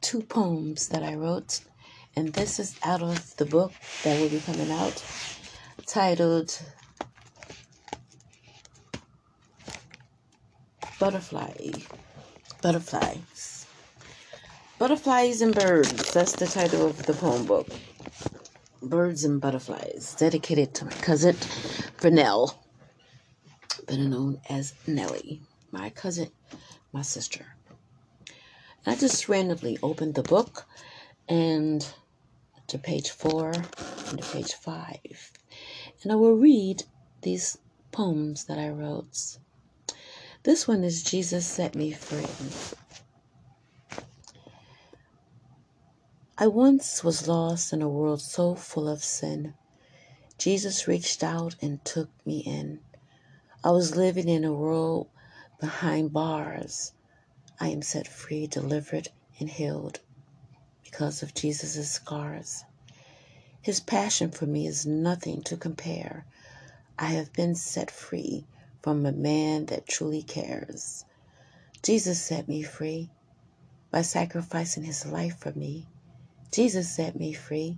two 0.00 0.22
poems 0.22 0.88
that 0.88 1.04
I 1.04 1.14
wrote. 1.14 1.60
And 2.18 2.32
this 2.32 2.58
is 2.58 2.76
out 2.82 3.02
of 3.02 3.36
the 3.36 3.44
book 3.44 3.74
that 4.02 4.18
will 4.18 4.30
be 4.30 4.40
coming 4.40 4.70
out 4.70 5.04
titled 5.86 6.58
Butterfly. 10.98 11.52
Butterflies. 12.62 13.66
Butterflies 14.78 15.42
and 15.42 15.54
Birds. 15.54 16.14
That's 16.14 16.32
the 16.32 16.46
title 16.46 16.86
of 16.86 17.04
the 17.04 17.12
poem 17.12 17.44
book. 17.44 17.68
Birds 18.82 19.22
and 19.24 19.38
Butterflies. 19.38 20.16
Dedicated 20.18 20.74
to 20.76 20.86
my 20.86 20.92
cousin, 20.92 21.34
Vernell. 21.98 22.54
Better 23.86 24.08
known 24.08 24.40
as 24.48 24.72
Nellie. 24.86 25.42
My 25.70 25.90
cousin, 25.90 26.30
my 26.94 27.02
sister. 27.02 27.44
I 28.86 28.96
just 28.96 29.28
randomly 29.28 29.76
opened 29.82 30.14
the 30.14 30.22
book 30.22 30.66
and 31.28 31.86
to 32.68 32.78
page 32.78 33.10
four 33.10 33.50
and 33.50 34.18
to 34.18 34.24
page 34.32 34.52
five. 34.54 35.32
And 36.02 36.12
I 36.12 36.14
will 36.16 36.36
read 36.36 36.84
these 37.22 37.58
poems 37.92 38.44
that 38.44 38.58
I 38.58 38.68
wrote. 38.68 39.38
This 40.42 40.68
one 40.68 40.84
is 40.84 41.02
Jesus 41.02 41.46
Set 41.46 41.74
Me 41.74 41.92
Free. 41.92 42.26
I 46.38 46.46
once 46.46 47.02
was 47.02 47.26
lost 47.26 47.72
in 47.72 47.80
a 47.82 47.88
world 47.88 48.20
so 48.20 48.54
full 48.54 48.88
of 48.88 49.02
sin. 49.02 49.54
Jesus 50.38 50.86
reached 50.86 51.24
out 51.24 51.56
and 51.62 51.82
took 51.84 52.10
me 52.26 52.40
in. 52.40 52.80
I 53.64 53.70
was 53.70 53.96
living 53.96 54.28
in 54.28 54.44
a 54.44 54.52
world 54.52 55.08
behind 55.58 56.12
bars. 56.12 56.92
I 57.58 57.68
am 57.68 57.80
set 57.80 58.06
free, 58.06 58.46
delivered, 58.46 59.08
and 59.40 59.48
healed 59.48 60.00
because 60.96 61.22
of 61.22 61.34
Jesus' 61.34 61.90
scars. 61.90 62.64
His 63.60 63.80
passion 63.80 64.30
for 64.30 64.46
me 64.46 64.66
is 64.66 64.86
nothing 64.86 65.42
to 65.42 65.54
compare. 65.54 66.24
I 66.98 67.08
have 67.08 67.34
been 67.34 67.54
set 67.54 67.90
free 67.90 68.46
from 68.82 69.04
a 69.04 69.12
man 69.12 69.66
that 69.66 69.86
truly 69.86 70.22
cares. 70.22 71.04
Jesus 71.82 72.18
set 72.18 72.48
me 72.48 72.62
free 72.62 73.10
by 73.90 74.00
sacrificing 74.00 74.84
his 74.84 75.04
life 75.04 75.36
for 75.36 75.52
me. 75.52 75.86
Jesus 76.50 76.88
set 76.88 77.14
me 77.14 77.34
free, 77.34 77.76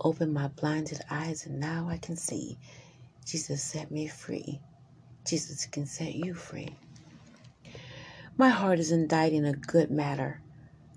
opened 0.00 0.34
my 0.34 0.48
blinded 0.48 1.02
eyes, 1.08 1.46
and 1.46 1.60
now 1.60 1.86
I 1.88 1.98
can 1.98 2.16
see. 2.16 2.58
Jesus 3.24 3.62
set 3.62 3.92
me 3.92 4.08
free. 4.08 4.60
Jesus 5.24 5.66
can 5.66 5.86
set 5.86 6.16
you 6.16 6.34
free. 6.34 6.74
My 8.36 8.48
heart 8.48 8.80
is 8.80 8.90
inditing 8.90 9.44
a 9.44 9.52
good 9.52 9.92
matter. 9.92 10.40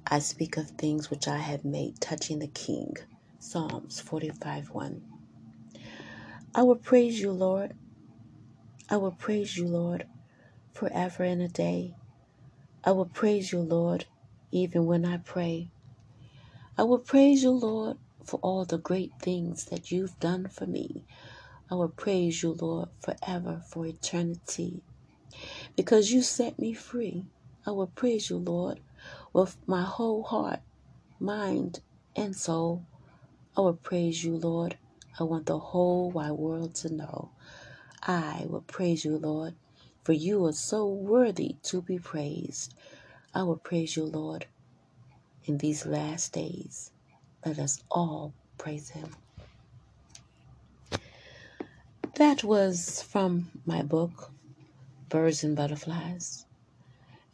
I 0.07 0.19
speak 0.19 0.57
of 0.57 0.69
things 0.71 1.09
which 1.09 1.27
I 1.27 1.37
have 1.39 1.65
made 1.65 2.01
touching 2.01 2.39
the 2.39 2.47
King. 2.47 2.95
Psalms 3.39 3.99
45 4.01 4.69
1. 4.71 5.03
I 6.55 6.63
will 6.63 6.75
praise 6.77 7.19
you, 7.21 7.31
Lord. 7.31 7.73
I 8.89 8.97
will 8.97 9.13
praise 9.13 9.57
you, 9.57 9.67
Lord, 9.67 10.07
forever 10.73 11.23
and 11.23 11.41
a 11.41 11.49
day. 11.49 11.95
I 12.83 12.91
will 12.91 13.05
praise 13.07 13.51
you, 13.53 13.59
Lord, 13.61 14.05
even 14.51 14.85
when 14.85 15.05
I 15.05 15.17
pray. 15.17 15.71
I 16.77 16.83
will 16.83 16.99
praise 16.99 17.43
you, 17.43 17.51
Lord, 17.51 17.97
for 18.25 18.39
all 18.43 18.65
the 18.65 18.79
great 18.79 19.13
things 19.21 19.65
that 19.65 19.91
you've 19.91 20.19
done 20.19 20.47
for 20.49 20.67
me. 20.67 21.05
I 21.71 21.75
will 21.75 21.89
praise 21.89 22.43
you, 22.43 22.57
Lord, 22.59 22.89
forever, 23.01 23.63
for 23.71 23.87
eternity. 23.87 24.83
Because 25.77 26.11
you 26.11 26.21
set 26.21 26.59
me 26.59 26.73
free, 26.73 27.25
I 27.67 27.71
will 27.71 27.87
praise 27.87 28.29
you, 28.29 28.37
Lord, 28.37 28.81
with 29.33 29.57
my 29.67 29.83
whole 29.83 30.23
heart 30.23 30.61
mind, 31.23 31.79
and 32.15 32.35
soul. 32.35 32.85
I 33.57 33.61
will 33.61 33.73
praise 33.73 34.23
you, 34.23 34.35
Lord. 34.35 34.77
I 35.19 35.23
want 35.23 35.45
the 35.45 35.57
whole 35.57 36.11
wide 36.11 36.31
world 36.31 36.75
to 36.75 36.93
know. 36.93 37.31
I 38.03 38.45
will 38.49 38.61
praise 38.61 39.05
you, 39.05 39.17
Lord, 39.17 39.53
for 40.03 40.13
you 40.13 40.45
are 40.45 40.53
so 40.53 40.85
worthy 40.85 41.55
to 41.63 41.81
be 41.81 41.97
praised. 41.97 42.73
I 43.33 43.43
will 43.43 43.57
praise 43.57 43.95
you, 43.95 44.03
Lord, 44.03 44.47
in 45.45 45.59
these 45.59 45.85
last 45.85 46.33
days. 46.33 46.91
Let 47.45 47.57
us 47.59 47.81
all 47.89 48.33
praise 48.57 48.89
him. 48.89 49.15
That 52.15 52.43
was 52.43 53.01
from 53.01 53.49
my 53.65 53.81
book, 53.81 54.31
Birds 55.09 55.43
and 55.43 55.55
Butterflies. 55.55 56.45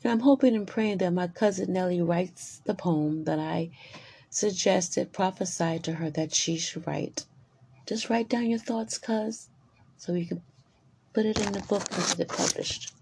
And 0.03 0.13
I'm 0.13 0.19
hoping 0.21 0.55
and 0.55 0.67
praying 0.67 0.99
that 0.99 1.11
my 1.11 1.27
cousin 1.27 1.73
Nellie 1.73 2.01
writes 2.01 2.61
the 2.65 2.73
poem 2.73 3.25
that 3.25 3.39
I 3.39 3.71
suggested, 4.29 5.11
prophesied 5.11 5.83
to 5.83 5.93
her 5.93 6.09
that 6.11 6.33
she 6.33 6.57
should 6.57 6.87
write. 6.87 7.25
Just 7.85 8.09
write 8.09 8.29
down 8.29 8.49
your 8.49 8.59
thoughts, 8.59 8.97
cuz, 8.97 9.49
so 9.97 10.13
we 10.13 10.25
can 10.25 10.41
put 11.13 11.25
it 11.25 11.39
in 11.39 11.51
the 11.51 11.59
book 11.61 11.83
and 11.91 12.05
get 12.05 12.19
it 12.19 12.29
published. 12.29 12.93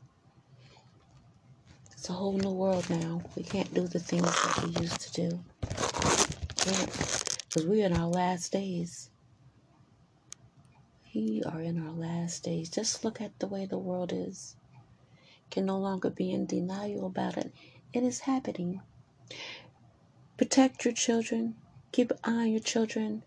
It's 1.91 2.09
a 2.09 2.13
whole 2.13 2.37
new 2.37 2.51
world 2.51 2.89
now. 2.89 3.21
We 3.35 3.43
can't 3.43 3.73
do 3.73 3.87
the 3.87 3.99
things 3.99 4.23
that 4.23 4.63
we 4.63 4.81
used 4.81 5.01
to 5.01 5.29
do. 5.29 5.39
Because 6.57 7.67
we're 7.67 7.85
in 7.85 7.93
our 7.97 8.07
last 8.07 8.51
days. 8.51 9.09
We 11.13 11.43
are 11.45 11.61
in 11.61 11.85
our 11.85 11.93
last 11.93 12.43
days. 12.43 12.69
Just 12.69 13.03
look 13.03 13.19
at 13.19 13.37
the 13.39 13.47
way 13.47 13.65
the 13.65 13.77
world 13.77 14.13
is. 14.13 14.55
Can 15.49 15.65
no 15.65 15.77
longer 15.77 16.09
be 16.09 16.31
in 16.31 16.45
denial 16.45 17.05
about 17.05 17.37
it. 17.37 17.51
It 17.93 18.03
is 18.03 18.21
happening. 18.21 18.81
Protect 20.37 20.85
your 20.85 20.93
children. 20.93 21.55
Keep 21.91 22.11
an 22.11 22.17
eye 22.23 22.31
on 22.43 22.51
your 22.51 22.59
children 22.59 23.23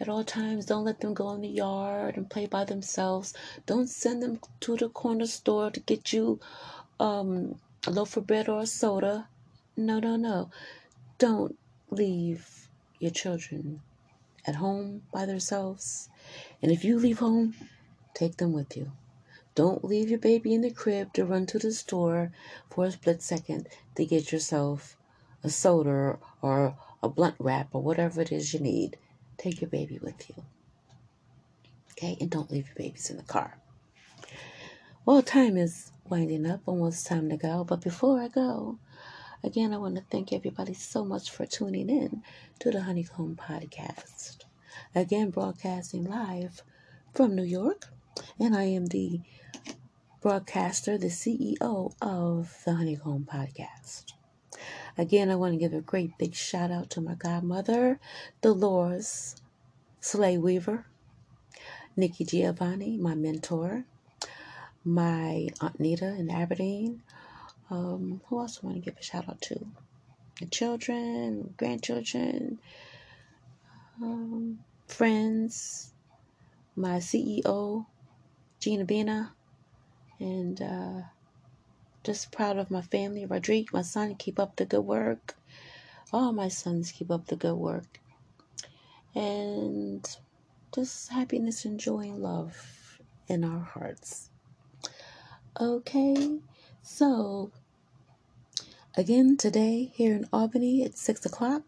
at 0.00 0.08
all 0.08 0.24
times. 0.24 0.66
Don't 0.66 0.84
let 0.84 1.00
them 1.00 1.14
go 1.14 1.30
in 1.32 1.40
the 1.40 1.48
yard 1.48 2.16
and 2.16 2.28
play 2.28 2.46
by 2.46 2.64
themselves. 2.64 3.32
Don't 3.66 3.88
send 3.88 4.22
them 4.22 4.40
to 4.60 4.76
the 4.76 4.88
corner 4.88 5.26
store 5.26 5.70
to 5.70 5.80
get 5.80 6.12
you 6.12 6.40
um, 6.98 7.54
a 7.86 7.90
loaf 7.90 8.16
of 8.16 8.26
bread 8.26 8.48
or 8.48 8.60
a 8.60 8.66
soda. 8.66 9.28
No, 9.76 10.00
no, 10.00 10.16
no. 10.16 10.50
Don't 11.18 11.56
leave 11.90 12.68
your 12.98 13.12
children 13.12 13.80
at 14.46 14.56
home 14.56 15.02
by 15.12 15.24
themselves. 15.24 16.08
And 16.60 16.72
if 16.72 16.84
you 16.84 16.98
leave 16.98 17.20
home, 17.20 17.54
take 18.14 18.36
them 18.36 18.52
with 18.52 18.76
you. 18.76 18.92
Don't 19.54 19.84
leave 19.84 20.08
your 20.08 20.18
baby 20.18 20.54
in 20.54 20.62
the 20.62 20.70
crib 20.70 21.12
to 21.12 21.26
run 21.26 21.44
to 21.46 21.58
the 21.58 21.72
store 21.72 22.32
for 22.70 22.86
a 22.86 22.92
split 22.92 23.20
second 23.20 23.68
to 23.96 24.06
get 24.06 24.32
yourself 24.32 24.96
a 25.44 25.50
soda 25.50 26.18
or 26.40 26.76
a 27.02 27.08
blunt 27.08 27.34
wrap 27.38 27.68
or 27.72 27.82
whatever 27.82 28.22
it 28.22 28.32
is 28.32 28.54
you 28.54 28.60
need. 28.60 28.96
Take 29.36 29.60
your 29.60 29.68
baby 29.68 29.98
with 30.00 30.30
you. 30.30 30.42
Okay? 31.92 32.16
And 32.20 32.30
don't 32.30 32.50
leave 32.50 32.68
your 32.68 32.76
babies 32.76 33.10
in 33.10 33.18
the 33.18 33.22
car. 33.24 33.58
Well, 35.04 35.20
time 35.20 35.56
is 35.56 35.90
winding 36.08 36.46
up, 36.46 36.60
almost 36.64 37.06
time 37.06 37.28
to 37.28 37.36
go. 37.36 37.64
But 37.64 37.82
before 37.82 38.20
I 38.20 38.28
go, 38.28 38.78
again, 39.44 39.74
I 39.74 39.78
want 39.78 39.96
to 39.96 40.04
thank 40.10 40.32
everybody 40.32 40.74
so 40.74 41.04
much 41.04 41.30
for 41.30 41.44
tuning 41.44 41.90
in 41.90 42.22
to 42.60 42.70
the 42.70 42.82
Honeycomb 42.82 43.36
Podcast. 43.36 44.44
Again, 44.94 45.30
broadcasting 45.30 46.04
live 46.04 46.62
from 47.12 47.34
New 47.34 47.42
York. 47.42 47.88
And 48.38 48.54
I 48.54 48.64
am 48.64 48.86
the 48.86 49.20
broadcaster, 50.22 50.96
the 50.96 51.08
CEO 51.08 51.92
of 52.00 52.56
the 52.64 52.74
Honeycomb 52.74 53.26
Podcast. 53.28 54.12
Again, 54.96 55.28
I 55.28 55.34
want 55.34 55.52
to 55.52 55.58
give 55.58 55.72
a 55.74 55.80
great 55.80 56.16
big 56.16 56.32
shout 56.32 56.70
out 56.70 56.90
to 56.90 57.00
my 57.00 57.14
godmother, 57.14 57.98
Dolores 58.40 59.34
Slay 60.00 60.38
Weaver, 60.38 60.86
Nikki 61.96 62.24
Giovanni, 62.24 62.96
my 62.98 63.16
mentor, 63.16 63.84
my 64.84 65.48
Aunt 65.60 65.80
Nita 65.80 66.14
in 66.14 66.30
Aberdeen. 66.30 67.02
Um, 67.68 68.20
who 68.26 68.38
else 68.38 68.60
I 68.62 68.66
want 68.66 68.76
to 68.76 68.80
give 68.80 68.96
a 68.96 69.02
shout 69.02 69.28
out 69.28 69.40
to? 69.42 69.66
The 70.38 70.46
children, 70.46 71.52
grandchildren, 71.56 72.60
um, 74.00 74.60
friends, 74.86 75.92
my 76.76 76.98
CEO, 76.98 77.86
Gina 78.60 78.84
Bina, 78.84 79.32
and 80.22 80.62
uh, 80.62 81.02
just 82.04 82.30
proud 82.30 82.56
of 82.56 82.70
my 82.70 82.80
family. 82.80 83.26
Rodrigue, 83.26 83.72
my 83.72 83.82
son, 83.82 84.14
keep 84.14 84.38
up 84.38 84.56
the 84.56 84.64
good 84.64 84.82
work. 84.82 85.36
All 86.12 86.32
my 86.32 86.48
sons 86.48 86.92
keep 86.92 87.10
up 87.10 87.26
the 87.26 87.36
good 87.36 87.56
work. 87.56 87.98
And 89.14 90.08
just 90.74 91.10
happiness 91.10 91.64
and 91.64 91.78
joy 91.78 92.02
and 92.02 92.18
love 92.18 93.00
in 93.26 93.44
our 93.44 93.60
hearts. 93.60 94.30
Okay, 95.60 96.38
so 96.82 97.50
again 98.96 99.36
today 99.36 99.90
here 99.94 100.14
in 100.14 100.26
Albany 100.32 100.84
at 100.84 100.96
6 100.96 101.26
o'clock 101.26 101.62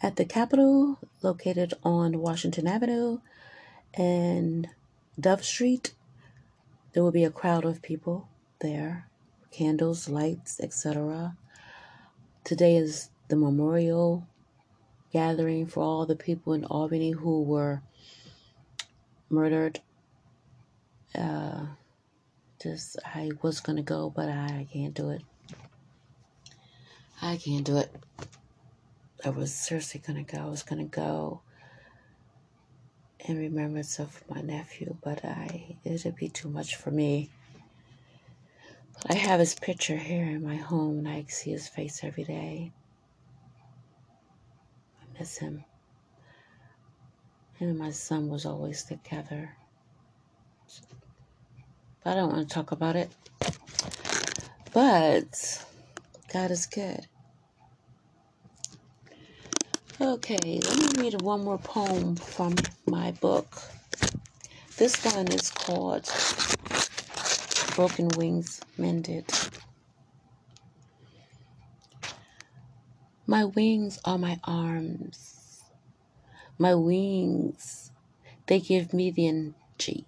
at 0.00 0.16
the 0.16 0.24
Capitol, 0.24 0.98
located 1.22 1.74
on 1.82 2.20
Washington 2.20 2.66
Avenue 2.66 3.18
and 3.94 4.68
Dove 5.18 5.44
Street. 5.44 5.94
There 6.92 7.02
will 7.02 7.12
be 7.12 7.24
a 7.24 7.30
crowd 7.30 7.64
of 7.64 7.82
people 7.82 8.28
there 8.60 9.08
candles, 9.50 10.08
lights, 10.08 10.60
etc. 10.60 11.36
Today 12.44 12.76
is 12.76 13.10
the 13.28 13.36
memorial 13.36 14.26
gathering 15.12 15.66
for 15.66 15.80
all 15.80 16.06
the 16.06 16.16
people 16.16 16.54
in 16.54 16.64
Albany 16.64 17.10
who 17.10 17.42
were 17.42 17.82
murdered. 19.28 19.80
Uh, 21.14 21.66
just 22.62 22.98
I 23.04 23.30
was 23.42 23.60
gonna 23.60 23.82
go, 23.82 24.10
but 24.10 24.28
I, 24.28 24.66
can't 24.72 24.94
do 24.94 25.10
it. 25.10 25.22
I 27.20 27.36
can't 27.36 27.64
do 27.64 27.76
it. 27.76 27.94
I 29.24 29.30
was 29.30 29.52
seriously 29.52 30.02
gonna 30.04 30.24
go. 30.24 30.38
I 30.38 30.46
was 30.46 30.62
gonna 30.62 30.84
go 30.84 31.42
in 33.24 33.38
remembrance 33.38 33.98
of 33.98 34.22
my 34.28 34.40
nephew, 34.40 34.96
but 35.02 35.24
I 35.24 35.76
it'd 35.84 36.16
be 36.16 36.28
too 36.28 36.48
much 36.48 36.76
for 36.76 36.90
me. 36.90 37.30
I 39.08 39.14
have 39.14 39.40
his 39.40 39.54
picture 39.54 39.96
here 39.96 40.24
in 40.24 40.44
my 40.44 40.56
home 40.56 40.98
and 40.98 41.08
I 41.08 41.24
see 41.28 41.50
his 41.50 41.68
face 41.68 42.02
every 42.02 42.24
day. 42.24 42.72
I 45.00 45.18
miss 45.18 45.38
him. 45.38 45.64
Him 47.54 47.70
and 47.70 47.78
my 47.78 47.90
son 47.90 48.28
was 48.28 48.46
always 48.46 48.84
together. 48.84 49.56
But 52.02 52.10
I 52.10 52.14
don't 52.14 52.32
want 52.32 52.48
to 52.48 52.54
talk 52.54 52.72
about 52.72 52.96
it. 52.96 53.10
But 54.72 55.64
God 56.32 56.50
is 56.50 56.66
good. 56.66 57.06
Okay, 60.02 60.58
let 60.64 60.96
me 60.96 61.04
read 61.04 61.22
one 61.22 61.44
more 61.44 61.58
poem 61.58 62.16
from 62.16 62.56
my 62.86 63.12
book. 63.12 63.62
This 64.76 64.96
one 65.04 65.28
is 65.28 65.48
called 65.48 66.10
broken 67.76 68.08
wings 68.16 68.60
mended. 68.76 69.26
My 73.28 73.44
wings 73.44 74.00
are 74.04 74.18
my 74.18 74.40
arms. 74.42 75.62
My 76.58 76.74
wings, 76.74 77.92
they 78.48 78.58
give 78.58 78.92
me 78.92 79.12
the 79.12 79.28
energy 79.28 80.04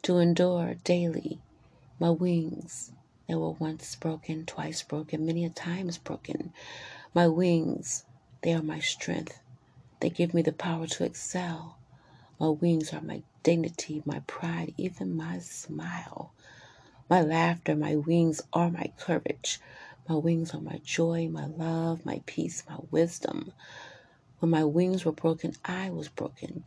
to 0.00 0.16
endure 0.16 0.76
daily. 0.82 1.40
My 2.00 2.08
wings, 2.08 2.90
they 3.28 3.34
were 3.34 3.50
once 3.50 3.96
broken, 3.96 4.46
twice 4.46 4.82
broken, 4.82 5.26
many 5.26 5.44
a 5.44 5.50
times 5.50 5.98
broken. 5.98 6.54
My 7.12 7.28
wings, 7.28 8.05
they 8.46 8.52
are 8.52 8.62
my 8.62 8.78
strength. 8.78 9.40
They 9.98 10.08
give 10.08 10.32
me 10.32 10.40
the 10.40 10.52
power 10.52 10.86
to 10.86 11.04
excel. 11.04 11.78
My 12.38 12.50
wings 12.50 12.92
are 12.92 13.00
my 13.00 13.24
dignity, 13.42 14.02
my 14.06 14.20
pride, 14.28 14.72
even 14.76 15.16
my 15.16 15.40
smile. 15.40 16.32
My 17.10 17.22
laughter, 17.22 17.74
my 17.74 17.96
wings 17.96 18.40
are 18.52 18.70
my 18.70 18.92
courage. 19.00 19.58
My 20.08 20.14
wings 20.14 20.54
are 20.54 20.60
my 20.60 20.80
joy, 20.84 21.28
my 21.28 21.46
love, 21.46 22.06
my 22.06 22.22
peace, 22.24 22.62
my 22.68 22.76
wisdom. 22.92 23.52
When 24.38 24.50
my 24.50 24.62
wings 24.62 25.04
were 25.04 25.10
broken, 25.10 25.56
I 25.64 25.90
was 25.90 26.08
broken. 26.08 26.62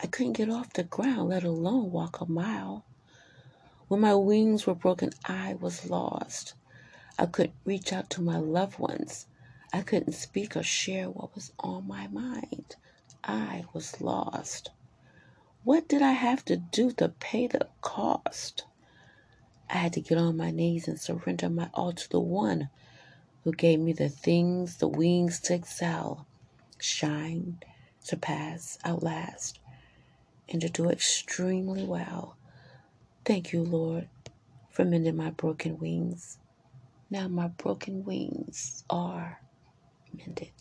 I 0.00 0.06
couldn't 0.06 0.34
get 0.34 0.48
off 0.48 0.72
the 0.72 0.84
ground, 0.84 1.30
let 1.30 1.42
alone 1.42 1.90
walk 1.90 2.20
a 2.20 2.26
mile. 2.26 2.84
When 3.88 4.02
my 4.02 4.14
wings 4.14 4.68
were 4.68 4.76
broken, 4.76 5.10
I 5.24 5.54
was 5.54 5.90
lost. 5.90 6.54
I 7.18 7.26
couldn't 7.26 7.56
reach 7.64 7.92
out 7.92 8.08
to 8.10 8.22
my 8.22 8.38
loved 8.38 8.78
ones. 8.78 9.26
I 9.72 9.82
couldn't 9.82 10.14
speak 10.14 10.56
or 10.56 10.62
share 10.62 11.10
what 11.10 11.34
was 11.34 11.52
on 11.58 11.86
my 11.86 12.06
mind. 12.08 12.76
I 13.22 13.64
was 13.74 14.00
lost. 14.00 14.70
What 15.62 15.88
did 15.88 16.00
I 16.00 16.12
have 16.12 16.44
to 16.46 16.56
do 16.56 16.90
to 16.92 17.10
pay 17.10 17.46
the 17.46 17.68
cost? 17.82 18.64
I 19.68 19.74
had 19.76 19.92
to 19.94 20.00
get 20.00 20.16
on 20.16 20.36
my 20.36 20.50
knees 20.50 20.88
and 20.88 20.98
surrender 20.98 21.50
my 21.50 21.68
all 21.74 21.92
to 21.92 22.08
the 22.08 22.20
one 22.20 22.70
who 23.44 23.52
gave 23.52 23.78
me 23.80 23.92
the 23.92 24.08
things, 24.08 24.78
the 24.78 24.88
wings 24.88 25.40
to 25.40 25.54
excel, 25.54 26.26
shine, 26.78 27.58
surpass, 28.00 28.78
outlast, 28.84 29.58
and 30.48 30.62
to 30.62 30.70
do 30.70 30.88
extremely 30.88 31.84
well. 31.84 32.36
Thank 33.26 33.52
you, 33.52 33.62
Lord, 33.62 34.08
for 34.70 34.86
mending 34.86 35.16
my 35.16 35.30
broken 35.30 35.78
wings. 35.78 36.38
Now 37.10 37.28
my 37.28 37.48
broken 37.48 38.04
wings 38.04 38.84
are 38.88 39.40
mended. 40.16 40.52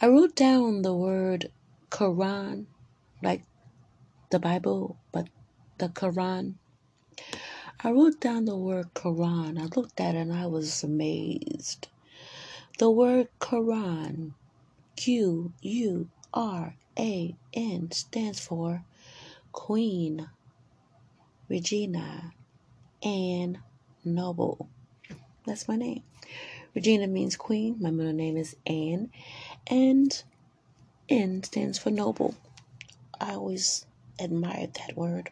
I 0.00 0.08
wrote 0.08 0.34
down 0.34 0.82
the 0.82 0.94
word 0.94 1.50
Quran, 1.90 2.66
like 3.22 3.44
the 4.30 4.38
Bible, 4.38 4.96
but 5.12 5.28
the 5.78 5.88
Quran. 5.88 6.54
I 7.82 7.90
wrote 7.92 8.20
down 8.20 8.46
the 8.46 8.56
word 8.56 8.94
Quran. 8.94 9.58
I 9.58 9.66
looked 9.76 10.00
at 10.00 10.14
it 10.14 10.18
and 10.18 10.32
I 10.32 10.46
was 10.46 10.82
amazed. 10.84 11.88
The 12.78 12.90
word 12.90 13.28
Quran, 13.40 14.32
Q 14.96 15.52
U 15.62 16.08
R 16.32 16.76
A 16.98 17.36
N, 17.54 17.90
stands 17.90 18.40
for 18.40 18.84
Queen 19.52 20.28
Regina 21.50 22.32
Ann 23.02 23.58
Noble. 24.04 24.68
That's 25.44 25.66
my 25.66 25.74
name. 25.74 26.04
Regina 26.76 27.08
means 27.08 27.34
queen. 27.34 27.76
My 27.80 27.90
middle 27.90 28.12
name 28.12 28.36
is 28.36 28.54
Ann. 28.66 29.10
And 29.66 30.22
N 31.08 31.42
stands 31.42 31.76
for 31.76 31.90
noble. 31.90 32.36
I 33.20 33.34
always 33.34 33.84
admired 34.20 34.74
that 34.74 34.96
word. 34.96 35.30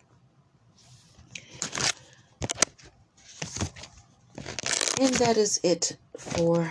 And 5.01 5.15
that 5.15 5.37
is 5.37 5.61
it 5.63 5.97
for 6.19 6.69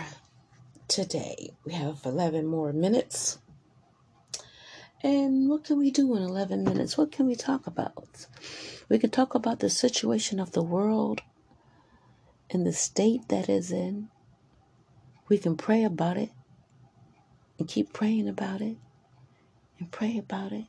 today. 0.88 1.52
We 1.64 1.72
have 1.72 2.00
11 2.04 2.46
more 2.46 2.74
minutes. 2.74 3.38
And 5.02 5.48
what 5.48 5.64
can 5.64 5.78
we 5.78 5.90
do 5.90 6.16
in 6.16 6.22
11 6.22 6.64
minutes? 6.64 6.98
What 6.98 7.12
can 7.12 7.26
we 7.26 7.36
talk 7.36 7.66
about? 7.66 8.26
We 8.88 8.98
can 8.98 9.10
talk 9.10 9.34
about 9.34 9.60
the 9.60 9.70
situation 9.70 10.40
of 10.40 10.52
the 10.52 10.62
world 10.62 11.22
and 12.50 12.66
the 12.66 12.72
state 12.72 13.28
that 13.28 13.48
is 13.48 13.70
in. 13.70 14.08
We 15.28 15.38
can 15.38 15.56
pray 15.56 15.84
about 15.84 16.16
it 16.16 16.30
and 17.58 17.68
keep 17.68 17.92
praying 17.92 18.28
about 18.28 18.60
it 18.60 18.76
and 19.78 19.90
pray 19.90 20.18
about 20.18 20.52
it. 20.52 20.64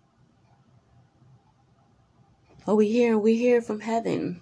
Oh, 2.67 2.75
we 2.75 2.89
hear, 2.89 3.17
we 3.17 3.35
hear 3.35 3.61
from 3.61 3.79
heaven. 3.79 4.41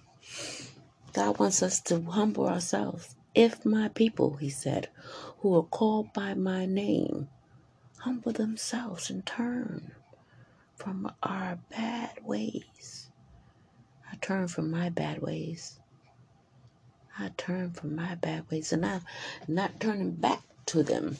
God 1.13 1.39
wants 1.39 1.63
us 1.63 1.79
to 1.81 2.01
humble 2.01 2.47
ourselves. 2.47 3.15
If 3.33 3.65
my 3.65 3.87
people, 3.89 4.35
he 4.35 4.49
said, 4.49 4.89
who 5.39 5.55
are 5.55 5.63
called 5.63 6.11
by 6.11 6.33
my 6.33 6.65
name, 6.65 7.29
humble 8.07 8.31
themselves 8.31 9.09
and 9.09 9.25
turn 9.25 9.91
from 10.77 11.11
our 11.21 11.59
bad 11.69 12.11
ways. 12.23 13.09
I 14.09 14.15
turn 14.21 14.47
from 14.47 14.71
my 14.71 14.87
bad 14.87 15.21
ways. 15.21 15.81
I 17.19 17.31
turn 17.35 17.71
from 17.71 17.97
my 17.97 18.15
bad 18.15 18.49
ways 18.49 18.71
and 18.71 18.85
I'm 18.85 19.01
not 19.45 19.81
turning 19.81 20.11
back 20.11 20.41
to 20.67 20.83
them. 20.83 21.17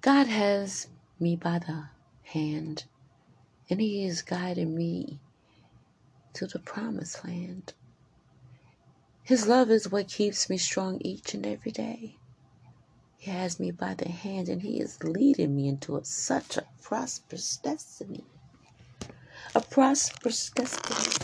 God 0.00 0.26
has 0.26 0.88
me 1.20 1.36
by 1.36 1.60
the 1.60 1.84
hand, 2.24 2.84
and 3.70 3.80
He 3.80 4.04
is 4.04 4.22
guiding 4.22 4.74
me 4.74 5.20
to 6.32 6.48
the 6.48 6.58
promised 6.58 7.24
land. 7.24 7.74
His 9.22 9.46
love 9.46 9.70
is 9.70 9.88
what 9.88 10.08
keeps 10.08 10.50
me 10.50 10.58
strong 10.58 11.00
each 11.00 11.32
and 11.32 11.46
every 11.46 11.70
day. 11.70 12.16
He 13.18 13.30
has 13.30 13.60
me 13.60 13.70
by 13.72 13.94
the 13.94 14.08
hand, 14.10 14.48
and 14.48 14.62
He 14.62 14.80
is 14.80 15.02
leading 15.04 15.56
me 15.56 15.68
into 15.68 15.96
a, 15.96 16.04
such 16.04 16.56
a 16.56 16.66
prosperous 16.82 17.58
destiny. 17.58 18.24
A 19.54 19.60
prosperous 19.62 20.50
destiny. 20.50 21.16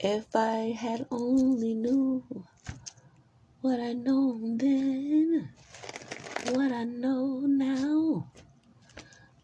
If 0.00 0.36
I 0.36 0.76
had 0.78 1.06
only 1.10 1.74
knew 1.74 2.24
what 3.62 3.80
I 3.80 3.94
know 3.94 4.40
then, 4.56 5.50
what 6.42 6.72
I 6.72 6.84
know 6.84 7.40
now, 7.46 8.32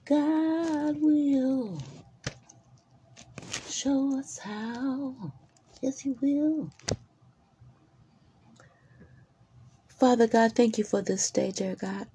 God 0.07 0.97
will 1.01 1.87
show 3.65 4.19
us 4.19 4.39
how. 4.39 5.35
Yes, 5.83 6.01
He 6.01 6.13
will. 6.13 6.73
Father 9.97 10.27
God, 10.27 10.53
thank 10.53 10.77
you 10.77 10.85
for 10.85 11.01
this 11.01 11.31
day, 11.31 11.51
dear 11.51 11.75
God. 11.75 12.07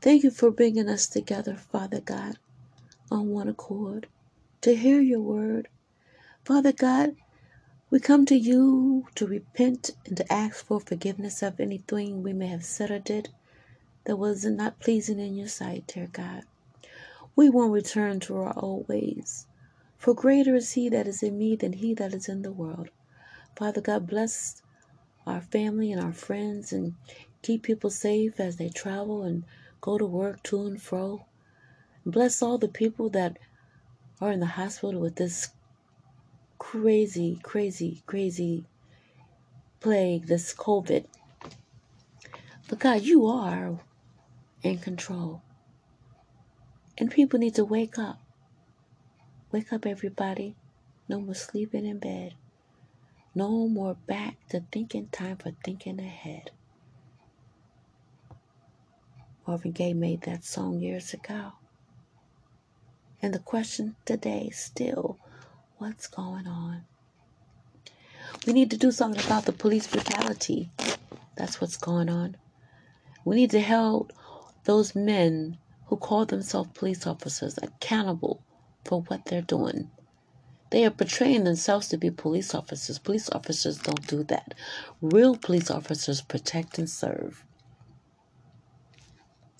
Thank 0.00 0.22
you 0.22 0.30
for 0.30 0.52
bringing 0.52 0.88
us 0.88 1.08
together, 1.08 1.56
Father 1.56 2.00
God, 2.00 2.38
on 3.10 3.30
one 3.30 3.48
accord 3.48 4.06
to 4.60 4.76
hear 4.76 5.00
your 5.00 5.20
word. 5.20 5.66
Father 6.44 6.70
God, 6.70 7.16
we 7.90 7.98
come 7.98 8.24
to 8.26 8.36
you 8.36 9.08
to 9.16 9.26
repent 9.26 9.90
and 10.06 10.16
to 10.16 10.32
ask 10.32 10.64
for 10.64 10.78
forgiveness 10.78 11.42
of 11.42 11.58
anything 11.58 12.22
we 12.22 12.32
may 12.32 12.46
have 12.46 12.64
said 12.64 12.92
or 12.92 13.00
did 13.00 13.30
that 14.04 14.16
was 14.16 14.44
not 14.44 14.78
pleasing 14.78 15.18
in 15.18 15.34
your 15.34 15.48
sight, 15.48 15.88
dear 15.88 16.06
God. 16.12 16.44
We 17.34 17.50
won't 17.50 17.72
return 17.72 18.20
to 18.20 18.36
our 18.36 18.54
old 18.56 18.86
ways, 18.88 19.48
for 19.98 20.14
greater 20.14 20.54
is 20.54 20.72
He 20.74 20.88
that 20.90 21.08
is 21.08 21.20
in 21.20 21.36
me 21.36 21.56
than 21.56 21.72
He 21.72 21.94
that 21.94 22.14
is 22.14 22.28
in 22.28 22.42
the 22.42 22.52
world. 22.52 22.90
Father 23.56 23.80
God, 23.80 24.06
bless 24.06 24.62
our 25.26 25.40
family 25.40 25.92
and 25.92 26.00
our 26.00 26.12
friends 26.12 26.72
and 26.72 26.94
keep 27.42 27.62
people 27.62 27.90
safe 27.90 28.38
as 28.40 28.56
they 28.56 28.68
travel 28.68 29.22
and 29.22 29.44
go 29.80 29.98
to 29.98 30.04
work 30.06 30.42
to 30.44 30.66
and 30.66 30.80
fro. 30.80 31.24
Bless 32.04 32.42
all 32.42 32.58
the 32.58 32.68
people 32.68 33.10
that 33.10 33.38
are 34.20 34.32
in 34.32 34.40
the 34.40 34.46
hospital 34.46 35.00
with 35.00 35.16
this 35.16 35.50
crazy, 36.58 37.38
crazy, 37.42 38.02
crazy 38.06 38.64
plague, 39.80 40.26
this 40.26 40.54
COVID. 40.54 41.06
But 42.68 42.78
God, 42.78 43.02
you 43.02 43.26
are 43.26 43.78
in 44.62 44.78
control. 44.78 45.42
And 46.98 47.10
people 47.10 47.38
need 47.38 47.54
to 47.54 47.64
wake 47.64 47.98
up. 47.98 48.20
Wake 49.50 49.72
up, 49.72 49.86
everybody. 49.86 50.54
No 51.08 51.20
more 51.20 51.34
sleeping 51.34 51.86
in 51.86 51.98
bed. 51.98 52.34
No 53.34 53.68
more 53.68 53.94
back 53.94 54.36
to 54.48 54.64
thinking 54.72 55.08
time 55.08 55.36
for 55.36 55.52
thinking 55.64 56.00
ahead. 56.00 56.50
Marvin 59.46 59.72
Gaye 59.72 59.94
made 59.94 60.22
that 60.22 60.44
song 60.44 60.80
years 60.80 61.14
ago. 61.14 61.52
And 63.22 63.32
the 63.32 63.38
question 63.38 63.96
today 64.04 64.50
still 64.50 65.18
what's 65.78 66.06
going 66.08 66.46
on? 66.46 66.84
We 68.46 68.52
need 68.52 68.70
to 68.70 68.76
do 68.76 68.90
something 68.90 69.24
about 69.24 69.44
the 69.44 69.52
police 69.52 69.86
brutality. 69.86 70.70
That's 71.36 71.60
what's 71.60 71.76
going 71.76 72.08
on. 72.08 72.36
We 73.24 73.36
need 73.36 73.50
to 73.50 73.60
hold 73.60 74.12
those 74.64 74.94
men 74.94 75.58
who 75.86 75.96
call 75.96 76.26
themselves 76.26 76.70
police 76.74 77.06
officers 77.06 77.58
accountable 77.62 78.42
for 78.84 79.02
what 79.02 79.26
they're 79.26 79.42
doing. 79.42 79.90
They 80.70 80.84
are 80.84 80.90
portraying 80.90 81.44
themselves 81.44 81.88
to 81.88 81.96
be 81.96 82.10
police 82.10 82.54
officers. 82.54 82.98
Police 82.98 83.28
officers 83.30 83.78
don't 83.78 84.06
do 84.06 84.22
that. 84.24 84.54
Real 85.00 85.36
police 85.36 85.70
officers 85.70 86.20
protect 86.20 86.78
and 86.78 86.88
serve. 86.88 87.44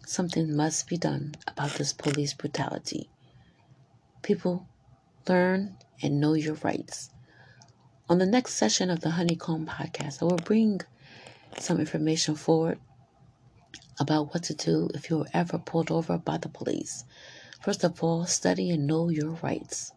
Something 0.06 0.54
must 0.56 0.88
be 0.88 0.96
done 0.96 1.34
about 1.48 1.72
this 1.72 1.92
police 1.92 2.32
brutality. 2.34 3.11
People 4.22 4.68
learn 5.28 5.76
and 6.02 6.20
know 6.20 6.34
your 6.34 6.54
rights. 6.54 7.11
On 8.08 8.18
the 8.18 8.26
next 8.26 8.54
session 8.54 8.90
of 8.90 9.00
the 9.00 9.11
Honeycomb 9.11 9.66
podcast, 9.66 10.22
I 10.22 10.24
will 10.26 10.36
bring 10.36 10.80
some 11.58 11.80
information 11.80 12.34
forward 12.36 12.78
about 13.98 14.32
what 14.32 14.44
to 14.44 14.54
do 14.54 14.88
if 14.94 15.11
you 15.11 15.22
are 15.22 15.28
ever 15.32 15.58
pulled 15.58 15.90
over 15.90 16.18
by 16.18 16.38
the 16.38 16.48
police. 16.48 17.04
First 17.61 17.84
of 17.84 18.02
all, 18.02 18.26
study 18.26 18.70
and 18.70 18.86
know 18.86 19.08
your 19.08 19.32
rights. 19.42 19.92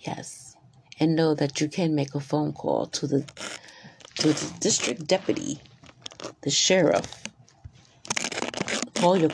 Yes. 0.00 0.56
And 0.98 1.14
know 1.14 1.34
that 1.34 1.60
you 1.60 1.68
can 1.68 1.94
make 1.94 2.14
a 2.14 2.20
phone 2.20 2.52
call 2.52 2.86
to 2.86 3.06
the 3.06 3.26
to 4.18 4.28
the 4.28 4.52
district 4.60 5.06
deputy, 5.06 5.60
the 6.40 6.50
sheriff. 6.50 7.22
Call 8.94 9.18
your 9.18 9.30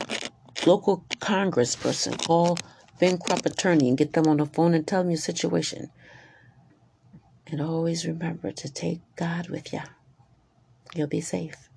local 0.65 1.05
congressperson, 1.19 2.17
call 2.25 2.57
Ben 2.99 3.17
Crump 3.17 3.45
attorney 3.45 3.87
and 3.87 3.97
get 3.97 4.13
them 4.13 4.27
on 4.27 4.37
the 4.37 4.45
phone 4.45 4.73
and 4.73 4.85
tell 4.85 5.01
them 5.03 5.11
your 5.11 5.17
situation. 5.17 5.89
And 7.47 7.61
always 7.61 8.05
remember 8.05 8.51
to 8.51 8.69
take 8.69 8.99
God 9.15 9.49
with 9.49 9.71
you. 9.71 9.81
You'll 10.95 11.07
be 11.07 11.21
safe. 11.21 11.69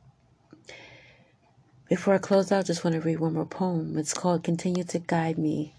Before 1.88 2.14
I 2.14 2.18
close 2.18 2.50
out, 2.50 2.60
I 2.60 2.62
just 2.64 2.82
want 2.82 2.94
to 2.94 3.00
read 3.00 3.20
one 3.20 3.34
more 3.34 3.46
poem. 3.46 3.96
It's 3.96 4.12
called 4.12 4.42
Continue 4.42 4.82
to 4.84 4.98
Guide 4.98 5.38
Me. 5.38 5.75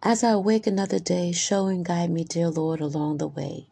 As 0.00 0.22
I 0.22 0.30
awake 0.30 0.68
another 0.68 1.00
day, 1.00 1.32
show 1.32 1.66
and 1.66 1.84
guide 1.84 2.10
me, 2.10 2.22
dear 2.22 2.50
Lord, 2.50 2.80
along 2.80 3.18
the 3.18 3.26
way. 3.26 3.66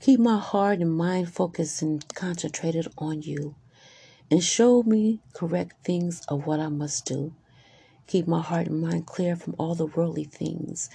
Keep 0.00 0.18
my 0.20 0.38
heart 0.38 0.80
and 0.80 0.90
mind 0.90 1.30
focused 1.34 1.82
and 1.82 2.02
concentrated 2.14 2.88
on 2.96 3.20
you, 3.20 3.56
and 4.30 4.42
show 4.42 4.82
me 4.82 5.20
correct 5.34 5.84
things 5.84 6.22
of 6.28 6.46
what 6.46 6.60
I 6.60 6.68
must 6.68 7.04
do. 7.04 7.34
Keep 8.06 8.26
my 8.26 8.40
heart 8.40 8.68
and 8.68 8.80
mind 8.80 9.04
clear 9.04 9.36
from 9.36 9.54
all 9.58 9.74
the 9.74 9.84
worldly 9.84 10.24
things 10.24 10.88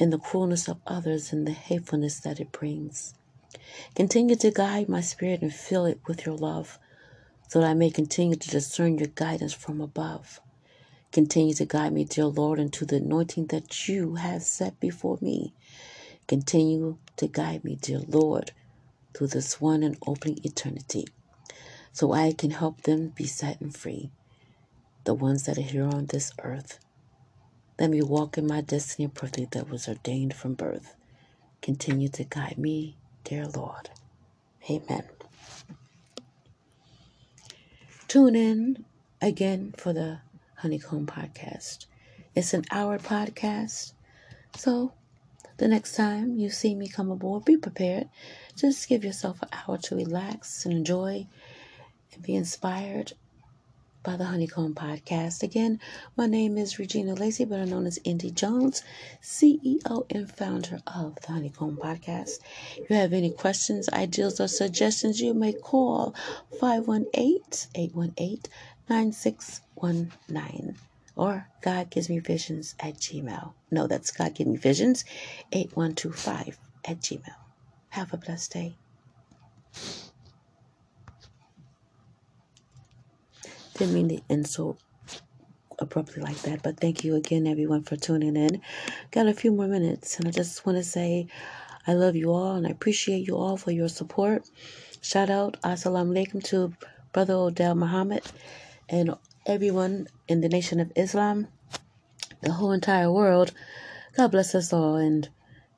and 0.00 0.12
the 0.12 0.18
cruelness 0.18 0.66
of 0.66 0.80
others 0.84 1.32
and 1.32 1.46
the 1.46 1.52
hatefulness 1.52 2.18
that 2.18 2.40
it 2.40 2.50
brings. 2.50 3.14
Continue 3.94 4.34
to 4.34 4.50
guide 4.50 4.88
my 4.88 5.00
spirit 5.00 5.42
and 5.42 5.54
fill 5.54 5.86
it 5.86 6.00
with 6.08 6.26
your 6.26 6.34
love, 6.34 6.76
so 7.46 7.60
that 7.60 7.70
I 7.70 7.74
may 7.74 7.90
continue 7.90 8.34
to 8.34 8.50
discern 8.50 8.98
your 8.98 9.08
guidance 9.14 9.52
from 9.52 9.80
above. 9.80 10.40
Continue 11.12 11.52
to 11.54 11.66
guide 11.66 11.92
me, 11.92 12.04
dear 12.04 12.24
Lord, 12.24 12.58
into 12.58 12.86
the 12.86 12.96
anointing 12.96 13.46
that 13.48 13.86
you 13.86 14.14
have 14.14 14.42
set 14.42 14.80
before 14.80 15.18
me. 15.20 15.52
Continue 16.26 16.96
to 17.18 17.28
guide 17.28 17.64
me, 17.64 17.76
dear 17.76 18.00
Lord, 18.08 18.52
through 19.14 19.26
this 19.28 19.60
one 19.60 19.82
and 19.82 19.98
opening 20.06 20.40
eternity, 20.42 21.06
so 21.92 22.12
I 22.12 22.32
can 22.32 22.50
help 22.50 22.82
them 22.82 23.08
be 23.08 23.26
set 23.26 23.60
and 23.60 23.76
free, 23.76 24.10
the 25.04 25.12
ones 25.12 25.44
that 25.44 25.58
are 25.58 25.62
here 25.62 25.84
on 25.84 26.06
this 26.06 26.32
earth. 26.42 26.78
Let 27.78 27.90
me 27.90 28.00
walk 28.00 28.38
in 28.38 28.46
my 28.46 28.62
destiny 28.62 29.08
purpose 29.08 29.48
that 29.50 29.68
was 29.68 29.88
ordained 29.88 30.34
from 30.34 30.54
birth. 30.54 30.94
Continue 31.60 32.08
to 32.10 32.24
guide 32.24 32.56
me, 32.56 32.96
dear 33.24 33.46
Lord. 33.48 33.90
Amen. 34.70 35.04
Tune 38.08 38.36
in 38.36 38.84
again 39.20 39.74
for 39.76 39.92
the 39.92 40.20
Honeycomb 40.62 41.06
Podcast. 41.06 41.86
It's 42.36 42.54
an 42.54 42.64
hour 42.70 42.96
podcast, 42.96 43.94
so 44.54 44.92
the 45.56 45.66
next 45.66 45.96
time 45.96 46.38
you 46.38 46.50
see 46.50 46.76
me 46.76 46.86
come 46.86 47.10
aboard, 47.10 47.44
be 47.44 47.56
prepared. 47.56 48.08
Just 48.54 48.88
give 48.88 49.02
yourself 49.02 49.42
an 49.42 49.48
hour 49.50 49.76
to 49.78 49.96
relax 49.96 50.64
and 50.64 50.72
enjoy 50.72 51.26
and 52.14 52.22
be 52.22 52.36
inspired 52.36 53.14
by 54.04 54.16
the 54.16 54.24
Honeycomb 54.24 54.74
Podcast. 54.74 55.42
Again, 55.42 55.78
my 56.16 56.26
name 56.26 56.58
is 56.58 56.78
Regina 56.78 57.14
Lacey, 57.14 57.44
better 57.44 57.66
known 57.66 57.86
as 57.86 58.00
Indi 58.04 58.30
Jones, 58.30 58.82
CEO 59.22 60.06
and 60.10 60.30
founder 60.30 60.80
of 60.88 61.16
the 61.22 61.32
Honeycomb 61.32 61.76
Podcast. 61.76 62.40
If 62.76 62.90
you 62.90 62.96
have 62.96 63.12
any 63.12 63.30
questions, 63.30 63.88
ideas, 63.88 64.40
or 64.40 64.48
suggestions, 64.48 65.20
you 65.20 65.34
may 65.34 65.52
call 65.52 66.14
518 66.60 67.42
818 67.74 68.40
9619 68.92 70.76
or 71.16 71.48
God 71.62 71.88
gives 71.88 72.10
me 72.10 72.18
visions 72.18 72.74
at 72.78 72.96
Gmail. 72.98 73.54
No, 73.70 73.86
that's 73.86 74.10
God 74.10 74.34
give 74.34 74.46
me 74.46 74.58
visions 74.58 75.06
8125 75.50 76.58
at 76.84 77.00
Gmail. 77.00 77.34
Have 77.88 78.12
a 78.12 78.18
blessed 78.18 78.52
day. 78.52 78.74
Didn't 83.78 83.94
mean 83.94 84.20
to 84.28 84.44
so 84.44 84.76
abruptly 85.78 86.22
like 86.22 86.42
that, 86.42 86.62
but 86.62 86.78
thank 86.78 87.02
you 87.02 87.14
again, 87.16 87.46
everyone, 87.46 87.84
for 87.84 87.96
tuning 87.96 88.36
in. 88.36 88.60
Got 89.10 89.26
a 89.26 89.32
few 89.32 89.52
more 89.52 89.68
minutes, 89.68 90.18
and 90.18 90.28
I 90.28 90.30
just 90.32 90.66
want 90.66 90.76
to 90.76 90.84
say 90.84 91.28
I 91.86 91.94
love 91.94 92.14
you 92.14 92.30
all 92.30 92.56
and 92.56 92.66
I 92.66 92.70
appreciate 92.70 93.26
you 93.26 93.38
all 93.38 93.56
for 93.56 93.70
your 93.70 93.88
support. 93.88 94.44
Shout 95.00 95.30
out, 95.30 95.56
assalamu 95.62 96.12
alaikum 96.12 96.44
to 96.44 96.74
Brother 97.12 97.34
Odell 97.34 97.74
Muhammad 97.74 98.22
and 98.92 99.16
everyone 99.46 100.06
in 100.28 100.42
the 100.42 100.48
nation 100.48 100.78
of 100.78 100.92
Islam, 100.94 101.48
the 102.42 102.52
whole 102.52 102.70
entire 102.70 103.10
world. 103.10 103.52
God 104.16 104.30
bless 104.30 104.54
us 104.54 104.72
all, 104.72 104.96
and 104.96 105.30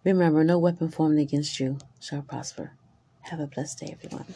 remember, 0.05 0.43
no 0.43 0.59
weapon 0.59 0.91
formed 0.91 1.21
against 1.21 1.61
you 1.61 1.79
shall 2.01 2.23
prosper. 2.23 2.73
Have 3.23 3.41
a 3.41 3.47
blessed 3.47 3.79
day, 3.79 3.97
everyone. 3.97 4.27